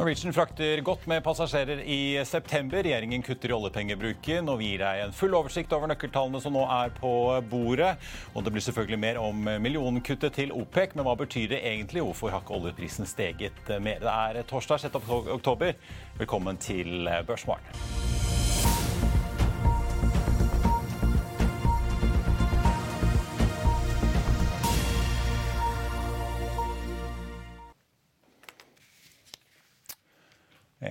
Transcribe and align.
Norwegian 0.00 0.32
frakter 0.32 0.80
godt 0.80 1.02
med 1.10 1.20
passasjerer 1.20 1.82
i 1.84 2.24
september. 2.24 2.80
Regjeringen 2.80 3.20
kutter 3.20 3.52
i 3.52 3.52
oljepengebruken 3.52 4.46
og 4.48 4.62
gir 4.64 4.80
deg 4.80 5.00
en 5.02 5.12
full 5.12 5.34
oversikt 5.36 5.74
over 5.76 5.90
nøkkeltallene 5.90 6.40
som 6.40 6.54
nå 6.56 6.62
er 6.72 6.94
på 6.96 7.10
bordet. 7.50 7.90
Og 8.32 8.46
det 8.46 8.54
blir 8.54 8.64
selvfølgelig 8.64 9.00
mer 9.02 9.20
om 9.20 9.50
millionkuttet 9.60 10.38
til 10.38 10.54
OPEC, 10.56 10.94
men 10.96 11.04
hva 11.04 11.18
betyr 11.20 11.50
det 11.52 11.60
egentlig? 11.60 12.00
Hvorfor 12.06 12.32
har 12.32 12.40
ikke 12.40 12.56
oljeprisen 12.56 13.10
steget 13.10 13.60
mer? 13.76 14.00
Det 14.00 14.14
er 14.14 14.48
torsdag 14.48 14.86
6. 14.86 14.96
oktober. 15.36 15.76
Velkommen 16.16 16.56
til 16.64 17.04
Børsmorgen. 17.28 18.09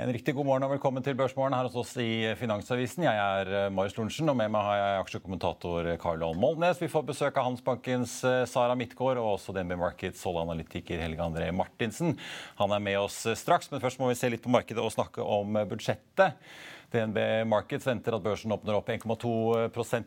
En 0.10 0.16
riktig 0.16 0.34
god 0.34 0.48
morgen 0.48 0.64
og 0.66 0.72
velkommen 0.72 1.04
til 1.06 1.14
Børsmorgen 1.14 1.54
her 1.54 1.68
hos 1.68 1.76
oss 1.78 1.92
i 2.02 2.32
Finansavisen. 2.40 3.04
Jeg 3.06 3.14
er 3.14 3.50
eh, 3.54 3.66
Marius 3.70 3.94
Lorentzen, 3.94 4.32
og 4.32 4.40
med 4.40 4.50
meg 4.50 4.64
har 4.66 4.80
jeg 4.80 5.02
aksjekommentator 5.04 5.90
Karl 6.02 6.24
Johan 6.26 6.40
Molnes. 6.42 6.80
Vi 6.82 6.90
får 6.90 7.04
besøk 7.12 7.38
av 7.38 7.46
Handelsbankens 7.46 8.16
eh, 8.26 8.40
Sara 8.50 8.74
Midtgaard 8.80 9.22
og 9.22 9.36
også 9.36 9.54
DNB 9.54 9.76
Markets 9.78 10.26
analytiker 10.26 11.04
Helge 11.04 11.22
André 11.22 11.52
Martinsen. 11.54 12.18
Han 12.58 12.74
er 12.74 12.82
med 12.88 12.98
oss 13.04 13.20
eh, 13.30 13.38
straks, 13.38 13.70
men 13.70 13.86
først 13.86 14.02
må 14.02 14.10
vi 14.10 14.18
se 14.18 14.34
litt 14.34 14.42
på 14.42 14.50
markedet 14.50 14.82
og 14.82 14.96
snakke 14.98 15.22
om 15.22 15.62
budsjettet. 15.70 16.42
DNB 16.90 17.18
Markets 17.46 17.86
venter 17.86 18.16
at 18.18 18.24
børsen 18.26 18.54
åpner 18.56 18.80
opp 18.80 18.88
1,2 18.90 19.32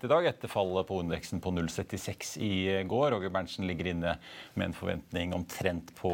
i 0.02 0.08
dag, 0.10 0.26
etter 0.26 0.50
fallet 0.50 0.88
på 0.88 0.98
indeksen 1.04 1.38
på 1.42 1.52
0,76 1.54 2.32
i 2.42 2.54
går. 2.90 3.12
Roger 3.14 3.30
Berntsen 3.30 3.68
ligger 3.68 3.92
inne 3.92 4.16
med 4.54 4.66
en 4.66 4.74
forventning 4.74 5.34
omtrent 5.36 5.92
på 5.94 6.10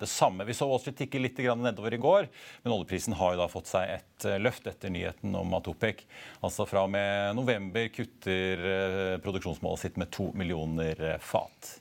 det 0.00 0.08
samme. 0.08 0.46
Vi 0.48 0.56
så 0.56 0.68
Wall 0.70 0.80
Street 0.80 0.96
tikke 1.02 1.20
litt 1.20 1.36
nedover 1.36 1.92
i 1.92 2.00
går, 2.00 2.30
men 2.64 2.72
oljeprisen 2.72 3.16
har 3.18 3.34
jo 3.34 3.42
da 3.42 3.48
fått 3.52 3.68
seg 3.68 3.92
et 3.98 4.26
løft 4.40 4.64
etter 4.70 4.88
nyheten 4.88 5.36
om 5.36 5.52
at 5.58 5.68
OPEC 5.68 6.06
altså 6.40 6.64
fra 6.64 6.86
og 6.86 6.94
med 6.94 7.36
november 7.36 7.90
kutter 7.92 8.64
eh, 8.70 9.12
produksjonsmålet 9.20 9.82
sitt 9.82 10.00
med 10.00 10.08
to 10.14 10.30
millioner 10.32 11.18
fat. 11.20 11.74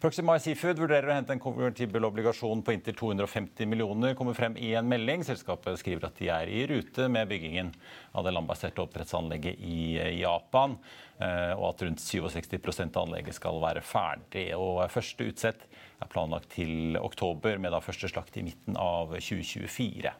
Proximar 0.00 0.40
Seafood 0.40 0.80
vurderer 0.80 1.12
å 1.12 1.18
hente 1.18 1.36
en 1.36 1.42
konvertibel 1.42 2.08
obligasjon 2.08 2.64
på 2.64 2.72
inntil 2.72 2.96
250 2.96 3.68
millioner, 3.68 4.16
kommer 4.16 4.36
frem 4.38 4.56
i 4.56 4.72
en 4.78 4.88
melding. 4.88 5.26
Selskapet 5.28 5.76
skriver 5.82 6.08
at 6.08 6.16
de 6.16 6.32
er 6.32 6.48
i 6.48 6.64
rute 6.72 7.12
med 7.12 7.28
byggingen 7.28 7.74
av 8.12 8.26
det 8.26 8.32
landbaserte 8.34 8.82
oppdrettsanlegget 8.84 9.60
i 9.60 9.98
Japan. 10.20 10.76
Eh, 11.22 11.52
og 11.54 11.68
at 11.72 11.84
rundt 11.86 12.02
67% 12.02 12.96
av 12.96 13.06
anlegget 13.06 13.38
skal 13.38 13.60
være 13.62 13.84
ferdig. 13.84 14.48
Og 14.58 14.82
første 14.92 15.28
utsett 15.30 15.66
er 16.02 16.10
planlagt 16.10 16.50
til 16.56 16.98
oktober, 17.00 17.58
med 17.62 17.74
da 17.74 17.82
første 17.84 18.10
slakt 18.10 18.38
i 18.40 18.46
midten 18.46 18.78
av 18.80 19.14
2024. 19.18 20.14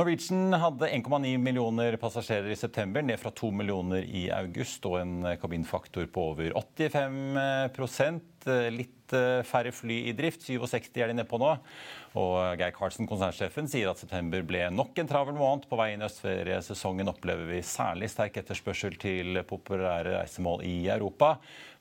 Norwegian 0.00 0.54
hadde 0.56 0.88
1,9 0.88 1.36
millioner 1.36 1.96
passasjerer 2.00 2.48
i 2.48 2.56
september, 2.56 3.02
ned 3.04 3.20
fra 3.20 3.28
2 3.36 3.50
millioner 3.52 4.06
i 4.08 4.30
august, 4.32 4.86
og 4.88 4.96
en 4.96 5.26
kabinfaktor 5.42 6.06
på 6.08 6.30
over 6.30 6.54
85 6.56 7.36
Litt 8.72 9.12
eh, 9.12 9.42
færre 9.44 9.74
fly 9.76 9.98
i 10.08 10.14
drift, 10.16 10.46
67 10.46 10.96
er 10.96 11.10
de 11.10 11.18
nede 11.18 11.28
på 11.28 11.36
nå. 11.42 11.50
Og 12.16 12.36
Geir 12.56 12.72
Karlsen, 12.72 13.04
konsernsjefen, 13.10 13.68
sier 13.68 13.90
at 13.90 14.00
september 14.00 14.40
ble 14.46 14.62
nok 14.72 14.96
en 15.02 15.10
travel 15.10 15.36
måned. 15.36 15.68
På 15.68 15.76
vei 15.76 15.90
inn 15.92 16.00
i 16.00 16.08
østferiesesongen 16.08 17.12
opplever 17.12 17.50
vi 17.52 17.60
særlig 17.60 18.08
sterk 18.08 18.40
etterspørsel 18.40 18.96
til 19.02 19.42
populære 19.44 20.16
reisemål 20.16 20.64
i 20.64 20.76
Europa. 20.88 21.34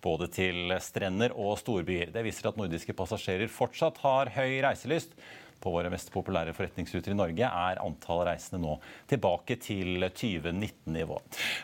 Både 0.04 0.28
til 0.36 0.76
strender 0.84 1.32
og 1.40 1.56
storbyer. 1.64 2.12
Det 2.12 2.28
viser 2.28 2.52
at 2.52 2.60
nordiske 2.60 2.98
passasjerer 3.00 3.48
fortsatt 3.48 4.04
har 4.04 4.36
høy 4.36 4.60
reiselyst 4.68 5.16
på 5.62 5.74
våre 5.74 5.92
mest 5.92 6.12
populære 6.14 6.54
forretningsruter 6.58 7.14
i 7.14 7.18
Norge, 7.18 7.50
er 7.50 7.82
antall 7.84 8.24
reisende 8.28 8.62
nå 8.64 8.78
tilbake 9.10 9.60
til 9.62 10.06
2019-nivå. 10.08 11.20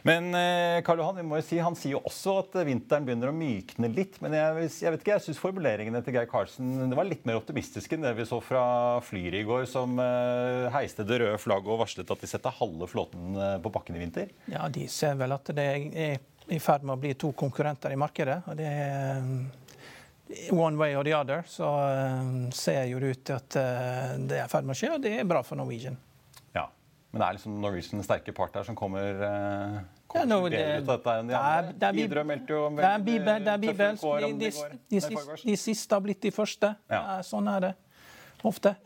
Men 0.08 0.30
eh, 0.38 0.82
Karl 0.86 1.02
Johan, 1.02 1.20
vi 1.20 1.28
må 1.28 1.40
jo 1.40 1.48
si, 1.48 1.60
han 1.64 1.78
sier 1.80 1.96
jo 1.96 2.04
også 2.08 2.38
at 2.44 2.60
vinteren 2.68 3.08
begynner 3.08 3.32
å 3.32 3.36
mykne 3.36 3.92
litt. 3.94 4.20
Men 4.24 4.38
jeg, 4.38 4.70
jeg 4.84 4.96
vet 4.96 5.04
ikke, 5.04 5.16
jeg 5.18 5.28
syns 5.28 5.42
formuleringene 5.42 6.04
til 6.06 6.18
Geir 6.18 6.30
Karlsen 6.32 6.74
det 6.92 7.00
var 7.00 7.08
litt 7.10 7.26
mer 7.28 7.40
optimistiske 7.40 7.98
enn 7.98 8.06
det 8.06 8.16
vi 8.20 8.28
så 8.28 8.42
fra 8.44 8.66
Flyr 9.06 9.40
i 9.42 9.46
går, 9.48 9.66
som 9.70 10.00
eh, 10.02 10.70
heiste 10.76 11.08
det 11.08 11.22
røde 11.24 11.42
flagget 11.42 11.74
og 11.74 11.84
varslet 11.84 12.16
at 12.16 12.24
de 12.24 12.30
setter 12.30 12.56
halve 12.60 12.90
flåten 12.92 13.36
eh, 13.36 13.58
på 13.64 13.74
bakken 13.74 13.98
i 13.98 14.06
vinter. 14.06 14.32
Ja, 14.52 14.68
de 14.72 14.88
ser 14.92 15.18
vel 15.20 15.36
at 15.36 15.52
det 15.56 15.66
er 15.66 16.18
i 16.54 16.62
ferd 16.62 16.84
med 16.86 16.96
å 16.96 17.02
bli 17.02 17.14
to 17.18 17.32
konkurrenter 17.38 17.94
i 17.94 18.00
markedet. 18.00 18.42
og 18.46 18.58
det 18.60 18.70
er 18.70 19.22
one 20.52 20.78
way 20.78 20.96
or 20.96 21.04
the 21.04 21.14
other, 21.14 21.44
så 21.48 21.68
uh, 21.70 22.52
ser 22.54 22.86
jo 22.90 23.00
det 23.00 23.14
ut 23.16 23.26
til 23.26 23.36
at 23.38 23.58
uh, 23.60 24.16
det 24.26 24.40
er 24.40 24.48
i 24.48 24.52
ferd 24.52 24.66
med 24.66 24.76
å 24.76 24.80
skje, 24.80 24.94
og 24.96 25.04
det 25.04 25.14
er 25.20 25.28
bra 25.30 25.44
for 25.46 25.60
Norwegian. 25.60 25.98
Ja, 26.56 26.68
Men 27.12 27.22
det 27.22 27.28
er 27.28 27.38
liksom 27.38 27.60
Norwegian 27.62 28.04
sterke 28.06 28.34
part 28.36 28.56
der 28.58 28.66
som 28.68 28.78
kommer 28.78 29.22
uh, 29.22 29.80
ja, 30.16 30.24
no, 30.24 30.38
det, 30.48 30.58
det, 30.88 30.96
er, 31.36 31.72
det 31.76 31.88
er 31.88 31.96
Widerøe 31.98 32.24
meldte 32.24 32.54
jo 32.54 32.60
om 32.70 32.78
er 32.80 33.02
Bibel. 33.04 33.42
De, 33.44 33.74
de, 33.76 34.52
de, 34.88 35.02
de, 35.44 35.56
siste 35.60 35.92
har 35.92 36.04
blitt 36.06 36.22
de 36.24 36.32
første. 36.32 36.70
Ja. 36.88 37.18
Sånn 37.26 37.50
er 37.52 37.66
det 37.66 37.72
ofte. 38.48 38.78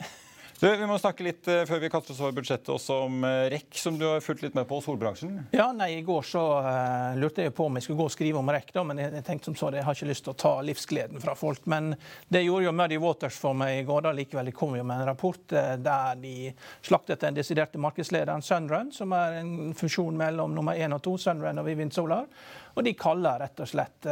Du, 0.59 0.67
vi 0.75 0.87
må 0.89 0.97
snakke 0.99 1.23
litt 1.23 1.47
uh, 1.47 1.61
før 1.63 1.79
vi 1.79 1.87
kaster 1.87 2.11
oss 2.11 2.17
over 2.19 2.33
budsjettet 2.35 2.67
også 2.73 2.97
om 3.05 3.21
uh, 3.23 3.45
REC, 3.47 3.77
som 3.79 3.95
du 3.95 4.03
har 4.03 4.19
fulgt 4.19 4.41
litt 4.43 4.57
med 4.57 4.65
på, 4.67 4.81
solbransjen. 4.83 5.37
Ja, 5.55 5.69
nei, 5.71 5.87
I 5.95 6.03
går 6.03 6.25
så 6.27 6.41
uh, 6.65 7.15
lurte 7.15 7.45
jeg 7.45 7.53
på 7.55 7.69
om 7.69 7.79
jeg 7.79 7.85
skulle 7.85 8.01
gå 8.01 8.07
og 8.09 8.11
skrive 8.11 8.41
om 8.41 8.51
REC, 8.51 8.73
da, 8.75 8.83
men 8.83 8.99
jeg, 8.99 9.23
tenkte 9.23 9.47
som 9.47 9.55
så, 9.55 9.69
jeg 9.71 9.87
har 9.87 9.95
ikke 9.95 10.09
lyst 10.09 10.25
til 10.27 10.33
å 10.33 10.39
ta 10.43 10.51
livsgleden 10.67 11.23
fra 11.23 11.37
folk. 11.39 11.63
Men 11.71 11.93
det 12.27 12.43
gjorde 12.43 12.67
jo 12.67 12.75
Muddy 12.75 12.99
Waters 12.99 13.39
for 13.39 13.55
meg 13.55 13.77
i 13.77 13.87
går. 13.87 14.03
da 14.09 14.13
likevel. 14.19 14.51
De 14.51 14.57
kom 14.59 14.75
jo 14.75 14.83
med 14.83 14.99
en 14.99 15.11
rapport 15.13 15.55
der 15.79 16.19
de 16.19 16.35
slaktet 16.83 17.23
den 17.23 17.39
desiderte 17.39 17.79
markedslederen 17.79 18.43
Sunrun, 18.43 18.91
som 18.91 19.15
er 19.15 19.39
en 19.39 19.71
fusjon 19.79 20.19
mellom 20.19 20.59
nummer 20.59 20.75
én 20.75 20.91
og 20.91 20.99
to, 21.07 21.15
Sunrun 21.15 21.63
og 21.63 21.71
Vivind 21.71 21.95
Solar. 21.95 22.27
Og 22.75 22.83
de 22.83 22.97
kaller 22.99 23.39
rett 23.45 23.63
og 23.63 23.67
slett 23.67 24.07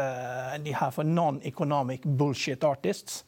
de 0.64 0.74
her 0.76 0.96
for 0.96 1.08
non-economic 1.08 2.08
bullshit 2.08 2.64
artists. 2.68 3.26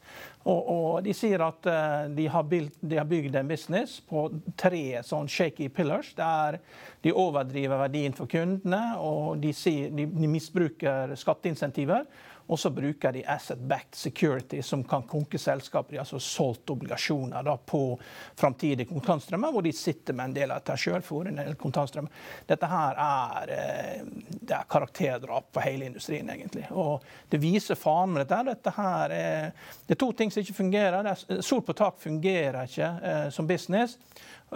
Og, 0.48 0.60
og, 0.72 1.02
De 1.04 1.12
sier 1.16 1.42
at 1.44 1.66
uh, 1.68 2.06
de, 2.16 2.24
har 2.32 2.46
bygd, 2.48 2.78
de, 2.80 2.96
har 2.96 3.08
bygd, 3.08 3.36
en 3.36 3.50
business 3.50 3.98
på 4.00 4.24
tre 4.56 5.02
sånn 5.04 5.28
shaky 5.28 5.68
pillars. 5.68 6.14
Der 6.16 6.60
de 7.04 7.12
overdriver 7.12 7.80
verdien 7.80 8.16
for 8.16 8.30
kundene, 8.30 8.80
og 9.00 9.40
de, 9.42 9.52
sier, 9.56 9.92
de, 9.92 10.08
de 10.08 10.30
misbruker 10.30 11.14
skatteinsentiver. 11.16 12.08
Og 12.50 12.58
så 12.58 12.70
bruker 12.74 13.14
de 13.14 13.22
asset-backed 13.30 13.94
security, 13.94 14.62
som 14.62 14.82
kan 14.84 15.04
konke 15.06 15.38
selskaper. 15.38 15.92
De 15.92 15.98
har 16.00 16.06
altså 16.06 16.18
solgt 16.18 16.70
obligasjoner 16.70 17.46
da, 17.46 17.54
på 17.56 17.82
framtidige 18.38 18.88
kontantstrømmer, 18.90 19.52
hvor 19.54 19.62
de 19.62 19.72
sitter 19.76 20.16
med 20.18 20.30
en 20.30 20.34
del 20.34 20.50
av 20.50 20.64
dette 20.64 20.76
sjøl. 20.82 22.08
Dette 22.50 22.70
her 22.72 22.98
er, 23.04 23.52
eh, 23.54 24.02
det 24.40 24.56
er 24.56 24.66
karakterdrap 24.70 25.52
for 25.54 25.62
hele 25.62 25.86
industrien, 25.86 26.30
egentlig. 26.30 26.66
Og 26.74 27.06
det 27.30 27.38
viser 27.42 27.78
faren 27.78 28.16
med 28.16 28.26
dette. 28.26 28.42
dette 28.50 28.74
her 28.74 29.14
er, 29.14 29.52
det 29.86 29.94
er 29.94 30.02
to 30.02 30.12
ting 30.12 30.30
som 30.30 30.42
ikke 30.42 30.58
fungerer. 30.58 31.14
Sol 31.40 31.62
på 31.62 31.72
tak 31.78 32.02
fungerer 32.02 32.66
ikke 32.66 32.90
eh, 33.02 33.30
som 33.30 33.46
business. 33.46 33.98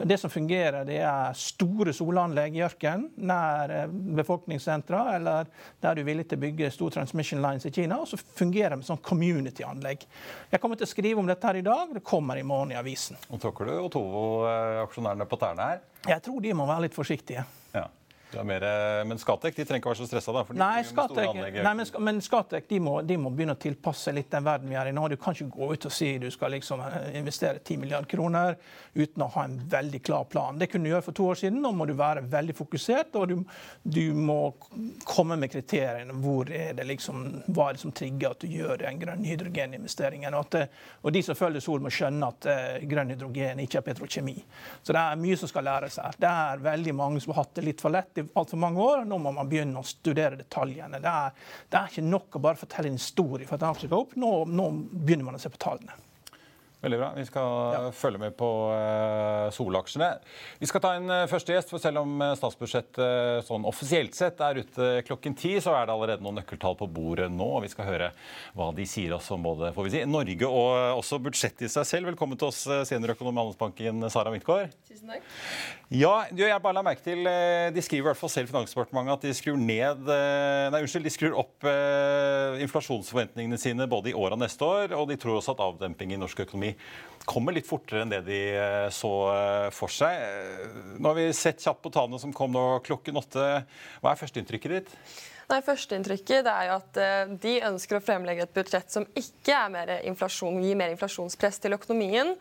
Det 0.03 0.17
som 0.19 0.31
fungerer, 0.31 0.83
det 0.85 0.97
er 1.07 1.37
store 1.39 1.93
solanlegg 1.95 2.57
i 2.59 2.63
ørkenen 2.67 3.13
nær 3.31 3.71
eh, 3.71 3.93
befolkningssentra, 4.19 5.05
eller 5.15 5.47
der 5.85 5.95
du 5.95 6.03
er 6.03 6.09
villig 6.09 6.25
til 6.31 6.41
å 6.41 6.43
bygge 6.43 6.71
store 6.75 6.97
transmission 6.97 7.43
lines 7.45 7.67
i 7.69 7.73
Kina. 7.75 8.01
Og 8.03 8.11
så 8.11 8.19
fungerer 8.19 8.75
det 8.75 8.81
med 8.81 8.89
sånn 8.89 9.03
community-anlegg. 9.07 10.07
Jeg 10.51 10.63
kommer 10.63 10.81
til 10.81 10.89
å 10.89 10.91
skrive 10.91 11.23
om 11.23 11.31
dette 11.31 11.47
her 11.47 11.61
i 11.61 11.67
dag. 11.67 11.95
Det 11.95 12.03
kommer 12.03 12.41
i 12.41 12.47
morgen 12.47 12.75
i 12.75 12.79
avisen. 12.81 13.21
Og 13.31 13.39
Tråkker 13.45 13.71
du 13.71 13.77
Otovo-aksjonærene 13.85 15.29
på 15.31 15.39
tærne 15.39 15.69
her? 15.71 15.85
Jeg 16.11 16.27
tror 16.27 16.43
de 16.43 16.57
må 16.59 16.67
være 16.69 16.89
litt 16.89 16.99
forsiktige. 16.99 17.47
Ja. 17.77 17.87
Mer, 18.43 18.65
men 19.07 19.21
Skatek 19.21 19.57
de 19.57 19.65
trenger 19.69 19.83
ikke 19.83 19.93
være 19.93 20.01
så 20.01 20.09
stressa? 20.09 20.45
Nei, 20.59 20.83
Skatek, 20.87 21.37
nei, 21.37 21.75
men, 21.79 21.87
men 22.07 22.21
Skatek 22.25 22.67
de 22.69 22.81
må, 22.83 22.97
de 23.07 23.19
må, 23.21 23.31
begynne 23.35 23.55
å 23.55 23.61
tilpasse 23.61 24.13
litt 24.15 24.31
den 24.33 24.47
verden 24.47 24.71
vi 24.73 24.79
er 24.81 24.91
i 24.91 24.95
nå. 24.97 25.07
Du 25.13 25.17
kan 25.21 25.37
ikke 25.37 25.53
gå 25.55 25.71
ut 25.75 25.87
og 25.89 25.95
si 25.95 26.11
du 26.23 26.27
skal 26.33 26.55
liksom 26.57 26.83
eh, 26.85 27.11
investere 27.21 27.61
10 27.61 27.81
milliarder 27.83 28.11
kroner 28.11 28.59
uten 28.95 29.25
å 29.25 29.29
ha 29.37 29.45
en 29.47 29.57
veldig 29.71 30.01
klar 30.07 30.27
plan. 30.31 30.59
Det 30.59 30.69
kunne 30.73 30.89
du 30.89 30.93
gjøre 30.93 31.07
for 31.07 31.19
to 31.19 31.29
år 31.31 31.41
siden. 31.41 31.61
Nå 31.63 31.73
må 31.77 31.87
du 31.89 31.95
være 31.99 32.25
veldig 32.33 32.57
fokusert, 32.59 33.19
og 33.21 33.29
du, 33.31 33.37
du 33.83 34.03
må 34.17 34.39
komme 35.07 35.39
med 35.41 35.53
kriteriene. 35.53 36.17
Hvor 36.25 36.51
er 36.51 36.75
det 36.79 36.89
liksom, 36.91 37.25
Hva 37.49 37.69
er 37.69 37.79
det 37.79 37.85
som 37.85 37.95
trigger 37.95 38.35
at 38.35 38.45
du 38.45 38.51
gjør 38.51 38.83
den 38.85 39.01
grønne 39.03 39.31
hydrogeninvesteringen? 39.31 40.35
Og, 40.35 40.49
at, 40.49 40.75
og 41.03 41.15
de 41.15 41.25
som 41.27 41.39
følger 41.39 41.65
Sol, 41.65 41.83
må 41.85 41.93
skjønne 41.93 42.31
at 42.33 42.49
uh, 42.51 42.89
grønn 42.89 43.15
hydrogen 43.15 43.63
ikke 43.65 43.81
er 43.81 43.87
petrokjemi. 43.87 44.37
Så 44.83 44.95
det 44.95 45.01
er 45.01 45.21
mye 45.21 45.39
som 45.41 45.51
skal 45.51 45.69
læres 45.69 46.01
her. 46.03 46.19
Det 46.21 46.31
er 46.31 46.65
veldig 46.65 46.97
mange 46.97 47.23
som 47.23 47.35
har 47.35 47.45
hatt 47.45 47.55
det 47.59 47.67
litt 47.69 47.83
for 47.85 47.95
lett 47.95 48.24
i 48.25 48.31
altfor 48.41 48.61
mange 48.61 48.85
år. 48.85 49.05
Nå 49.09 49.21
må 49.23 49.33
man 49.37 49.51
begynne 49.51 49.81
å 49.81 49.89
studere 49.89 50.41
detaljene. 50.41 51.01
Det 51.03 51.13
er, 51.13 51.53
det 51.71 51.81
er 51.81 51.93
ikke 51.93 52.09
nok 52.09 52.37
å 52.39 52.45
bare 52.49 52.61
fortelle 52.61 52.93
en 52.93 53.01
historie 53.01 53.49
for 53.49 53.59
at 53.59 53.69
Afrika 53.71 53.95
skal 53.95 54.03
opp. 54.03 54.17
Nå, 54.19 54.33
nå 54.51 54.71
begynner 54.91 55.31
man 55.31 55.39
å 55.39 55.43
se 55.43 55.53
på 55.53 55.61
tallene. 55.63 55.95
Veldig 56.85 56.99
bra. 57.01 57.07
Vi 57.17 57.23
skal 57.25 57.53
ja. 57.73 57.85
følge 57.97 58.19
med 58.21 58.35
på 58.37 58.49
uh, 58.69 59.49
solaksjene. 59.57 60.11
Vi 60.61 60.69
skal 60.69 60.83
ta 60.85 60.91
en 60.99 61.09
uh, 61.09 61.23
første 61.31 61.55
gjest, 61.55 61.71
for 61.73 61.81
selv 61.81 62.03
om 62.03 62.19
uh, 62.21 62.35
statsbudsjettet 62.37 63.47
sånn 63.47 63.65
offisielt 63.65 64.13
sett 64.13 64.43
er 64.45 64.61
ute 64.61 64.89
klokken 65.09 65.33
ti, 65.39 65.55
så 65.65 65.73
er 65.79 65.89
det 65.89 65.95
allerede 65.95 66.21
noen 66.25 66.43
nøkkeltall 66.43 66.77
på 66.77 66.91
bordet 66.93 67.31
nå. 67.33 67.47
og 67.57 67.65
Vi 67.65 67.73
skal 67.73 67.89
høre 67.89 68.11
hva 68.53 68.69
de 68.77 68.85
sier 68.91 69.15
oss 69.17 69.31
om 69.33 69.47
både 69.47 69.73
får 69.73 69.89
vi 69.89 69.95
si, 69.95 70.05
Norge 70.05 70.51
og 70.51 70.99
også 70.99 71.23
budsjettet 71.25 71.71
i 71.71 71.73
seg 71.73 71.89
selv. 71.89 72.11
Velkommen 72.13 72.37
til 72.37 72.51
oss, 72.51 72.61
seniorøkonom 72.69 73.33
i 73.33 73.45
Handelsbanken, 73.47 74.05
Sara 74.13 74.35
Midtgaard. 74.35 74.77
Tusen 74.91 75.15
takk. 75.15 75.33
Ja, 75.95 76.25
jeg 76.35 76.59
bare 76.59 76.75
la 76.75 76.83
merke 76.83 77.05
til, 77.05 77.23
De 77.25 77.83
skriver 77.85 78.03
i 78.03 78.09
hvert 78.09 78.19
fall 78.19 78.33
selv 78.33 78.51
Finansdepartementet 78.51 79.15
at 79.15 79.27
de 79.29 79.35
skrur 79.37 79.59
ned, 79.61 80.09
nei, 80.75 80.81
unnskyld, 80.83 81.07
de 81.07 81.13
skrur 81.15 81.37
opp 81.45 81.67
inflasjonsforventningene 82.65 83.59
sine 83.61 83.87
både 83.91 84.11
i 84.11 84.17
år 84.19 84.35
og 84.35 84.43
neste 84.43 84.67
år, 84.67 84.97
og 84.99 85.07
de 85.11 85.19
tror 85.21 85.39
også 85.39 85.55
at 85.55 85.63
avdemping 85.63 86.17
i 86.17 86.19
norsk 86.19 86.43
økonomi 86.47 86.73
kommer 87.29 87.57
litt 87.57 87.69
fortere 87.69 88.05
enn 88.05 88.13
det 88.13 88.23
de 88.29 88.41
eh, 88.53 88.89
så 88.93 89.13
eh, 89.33 89.69
for 89.75 89.93
seg. 89.93 90.25
Eh, 90.25 90.81
nå 90.99 91.11
har 91.11 91.19
vi 91.19 91.29
sett 91.37 91.63
kjapt 91.65 91.85
på 91.85 91.93
tallene 91.95 92.21
som 92.21 92.35
kom 92.37 92.53
nå 92.55 92.65
klokken 92.85 93.21
åtte. 93.21 93.47
Hva 94.03 94.13
er 94.13 94.21
førsteinntrykket 94.21 94.77
ditt? 94.77 94.93
Nei, 95.51 95.61
Førsteinntrykket 95.65 96.49
er 96.49 96.69
jo 96.69 96.77
at 96.79 97.01
de 97.43 97.55
ønsker 97.69 97.99
å 97.99 98.05
fremlegge 98.05 98.47
et 98.47 98.55
budsjett 98.55 98.93
som 98.93 99.07
ikke 99.19 99.57
er 99.57 99.73
mer 99.73 99.93
gir 100.65 100.79
mer 100.79 100.93
inflasjonspress 100.95 101.61
til 101.63 101.77
økonomien. 101.77 102.35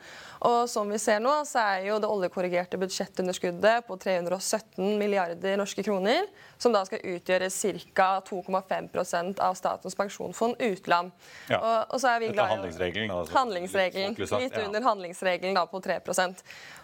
Og 0.44 0.68
som 0.70 0.90
vi 0.92 1.00
ser 1.00 1.22
nå, 1.24 1.32
så 1.48 1.62
er 1.64 1.86
jo 1.88 2.00
det 2.04 2.10
oljekorrigerte 2.12 2.80
budsjettunderskuddet 2.82 3.86
på 3.88 3.98
317 4.02 4.98
milliarder 5.00 5.56
norske 5.60 5.86
kroner, 5.86 6.28
som 6.60 6.76
da 6.76 6.84
skal 6.88 7.04
utgjøre 7.14 7.50
ca. 7.96 8.10
2,5% 8.28 9.40
av 9.44 9.56
Statens 9.60 9.96
pensjonsfond 9.96 10.60
utland. 10.60 11.12
Ja. 11.48 11.60
Og, 11.60 11.94
og, 11.94 11.98
så 12.04 12.14
er 12.14 12.24
vi 12.24 12.32
glad 12.36 12.52
i 12.52 12.56
handlingsregelen. 12.58 13.12
Altså. 13.12 13.38
Handlingsregelen. 13.38 14.18
Litt 14.44 14.60
under 14.66 14.88
handlingsregelen 14.90 15.60
da 15.60 15.68
på 15.70 15.84
3 15.84 16.00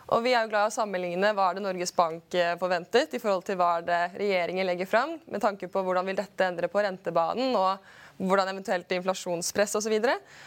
og 0.09 0.23
vi 0.25 0.33
er 0.33 0.45
jo 0.45 0.49
glad 0.51 0.67
i 0.67 0.71
å 0.71 0.73
sammenligne 0.73 1.31
hva 1.37 1.49
er 1.49 1.57
det 1.59 1.63
Norges 1.65 1.93
Bank 1.95 2.35
eh, 2.37 2.55
forventet 2.61 3.13
i 3.13 3.21
forhold 3.21 3.45
til 3.45 3.59
hva 3.59 3.75
er 3.77 3.87
det 3.87 3.99
regjeringen 4.17 4.65
legger 4.65 4.89
fram, 4.89 5.17
med 5.29 5.43
tanke 5.43 5.69
på 5.69 5.83
hvordan 5.85 6.07
vil 6.09 6.17
dette 6.17 6.47
endre 6.47 6.69
på 6.71 6.81
rentebanen. 6.85 7.53
og 7.53 7.98
hvordan 8.19 8.51
eventuelt 8.51 8.91
inflasjonspress 8.91 9.75
osv. 9.79 9.95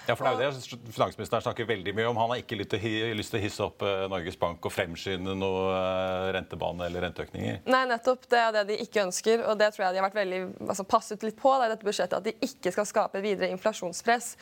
Ja, 0.07 0.17
for 0.17 0.27
det 0.27 0.47
er 0.47 0.51
jo 0.51 0.59
det 0.59 0.93
finansministeren 0.93 1.45
snakker 1.45 1.69
veldig 1.69 1.95
mye 1.97 2.11
om. 2.11 2.21
Han 2.21 2.35
har 2.35 2.43
ikke 2.43 2.59
lyst 2.61 2.75
til 2.77 3.39
å 3.39 3.43
hisse 3.43 3.65
opp 3.65 3.85
eh, 3.87 4.05
Norges 4.13 4.37
Bank 4.41 4.65
og 4.69 4.75
fremskynde 4.75 5.35
noe 5.39 5.63
eh, 5.73 6.29
rentebane 6.37 6.89
eller 6.89 7.07
renteøkninger? 7.09 7.63
Nei, 7.73 7.83
nettopp. 7.91 8.29
Det 8.31 8.41
er 8.41 8.53
det 8.59 8.67
de 8.73 8.79
ikke 8.85 9.07
ønsker. 9.07 9.47
Og 9.49 9.57
det 9.61 9.73
tror 9.73 9.87
jeg 9.87 9.97
de 9.97 10.03
har 10.03 10.09
vært 10.09 10.21
veldig 10.21 10.43
altså, 10.69 10.87
passet 10.89 11.25
litt 11.27 11.39
på 11.41 11.55
i 11.57 11.71
dette 11.73 11.89
budsjettet. 11.89 12.19
At 12.21 12.29
de 12.29 12.51
ikke 12.51 12.75
skal 12.75 12.89
skape 12.89 13.25
videre 13.25 13.51
inflasjonspress. 13.55 14.35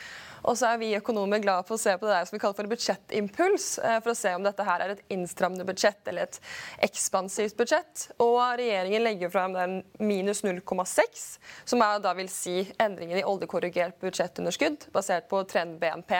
Og 0.49 0.57
så 0.57 0.73
er 0.73 0.81
vi 0.81 0.91
økonomer 0.97 1.43
glade 1.43 1.67
for 1.69 1.77
å 1.77 1.81
se 1.81 1.95
på 2.01 2.09
det 2.09 2.15
der 2.17 2.29
som 2.29 2.37
vi 2.37 2.43
kaller 2.43 2.59
for 2.59 2.71
budsjettimpuls, 2.71 3.67
eh, 3.85 3.99
for 4.01 4.15
å 4.15 4.19
se 4.19 4.35
om 4.35 4.45
dette 4.47 4.67
her 4.67 4.85
er 4.85 4.95
et 4.95 5.05
innstrammende 5.13 5.67
budsjett 5.69 6.11
eller 6.11 6.29
et 6.29 6.41
ekspansivt 6.89 7.59
budsjett. 7.61 8.07
Og 8.19 8.41
regjeringen 8.61 9.05
legger 9.05 9.33
frem 9.33 9.57
den 9.57 9.79
minus 10.01 10.43
0,6, 10.47 11.27
som 11.69 11.85
er, 11.85 12.01
da 12.03 12.15
vil 12.17 12.31
si 12.33 12.65
endringen 12.81 13.20
i 13.21 13.25
oljekorrigert 13.29 14.01
budsjettunderskudd 14.01 14.89
basert 14.95 15.29
på 15.29 15.45
trend-BNP. 15.53 16.17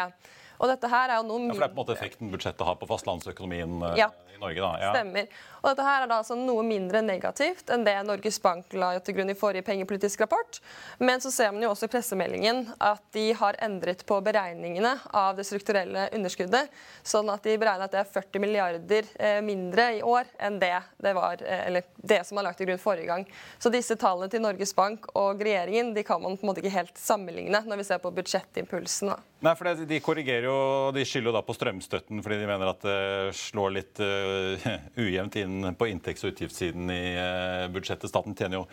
Og 0.61 0.69
dette 0.69 0.91
her 0.93 1.09
er 1.09 1.21
jo 1.23 1.25
noe... 1.25 1.47
Ja, 1.49 1.55
for 1.55 1.63
Det 1.63 1.67
er 1.67 1.73
på 1.73 1.79
en 1.79 1.81
måte 1.81 1.95
effekten 1.97 2.33
budsjettet 2.33 2.67
har 2.69 2.77
på 2.77 2.89
fastlandsøkonomien 2.91 3.81
eh, 3.89 3.95
ja. 4.03 4.11
i 4.35 4.41
Norge? 4.41 4.61
da? 4.61 4.73
Ja. 4.83 4.91
Stemmer. 4.93 5.31
Og 5.61 5.71
dette 5.71 5.87
her 5.87 6.05
er 6.05 6.11
da 6.11 6.19
altså 6.21 6.37
noe 6.37 6.65
mindre 6.67 7.01
negativt 7.05 7.73
enn 7.73 7.87
det 7.87 7.95
Norges 8.05 8.41
Bank 8.45 8.77
la 8.77 8.91
til 9.01 9.17
grunn 9.17 9.33
i 9.33 9.37
forrige 9.39 9.65
pengepolitisk 9.65 10.21
rapport. 10.25 10.61
Men 11.01 11.25
så 11.25 11.33
ser 11.33 11.55
man 11.55 11.65
jo 11.65 11.73
også 11.73 11.89
i 11.89 11.93
pressemeldingen 11.95 12.67
at 12.77 13.03
de 13.17 13.31
har 13.41 13.57
endret 13.65 14.05
på 14.09 14.21
beregningene 14.25 14.93
av 15.17 15.39
det 15.39 15.49
strukturelle 15.49 16.09
underskuddet, 16.17 16.69
sånn 17.03 17.33
at 17.33 17.45
de 17.49 17.57
beregner 17.61 17.89
at 17.89 17.97
det 17.97 18.03
er 18.03 18.13
40 18.13 18.45
milliarder 18.45 19.11
eh, 19.17 19.41
mindre 19.45 19.89
i 19.97 20.05
år 20.05 20.29
enn 20.41 20.61
det 20.61 20.75
det 21.01 21.17
var, 21.17 21.41
eh, 21.41 21.67
eller 21.71 21.89
det 21.97 22.21
som 22.29 22.41
var 22.41 22.51
lagt 22.51 22.61
til 22.61 22.69
grunn 22.69 22.83
forrige 22.83 23.09
gang. 23.09 23.25
Så 23.59 23.73
disse 23.73 23.97
tallene 24.01 24.29
til 24.33 24.45
Norges 24.45 24.77
Bank 24.77 25.09
og 25.17 25.41
regjeringen 25.41 25.95
de 25.97 26.05
kan 26.05 26.21
man 26.21 26.37
på 26.37 26.45
en 26.45 26.53
måte 26.53 26.65
ikke 26.65 26.77
helt 26.77 27.01
sammenligne 27.01 27.65
når 27.65 27.81
vi 27.81 27.89
ser 27.89 28.05
på 28.05 28.13
budsjettimpulsen. 28.21 29.15
Da. 29.15 29.30
Nei, 29.41 29.55
for 29.57 29.87
De 29.89 29.99
korrigerer 30.05 30.45
jo, 30.45 30.57
de 30.93 31.05
skylder 31.09 31.31
jo 31.31 31.37
da 31.39 31.41
på 31.47 31.55
strømstøtten 31.57 32.21
fordi 32.21 32.37
de 32.43 32.49
mener 32.51 32.69
at 32.69 32.83
det 32.85 33.37
slår 33.39 33.73
litt 33.73 34.03
uh, 34.05 34.67
ujevnt 35.01 35.39
inn 35.41 35.71
på 35.81 35.89
inntekts- 35.89 36.27
og 36.27 36.35
utgiftssiden 36.35 36.93
i 36.93 37.05
uh, 37.17 37.71
budsjettet. 37.73 38.13
Staten 38.13 38.37
tjener 38.37 38.61
jo 38.61 38.67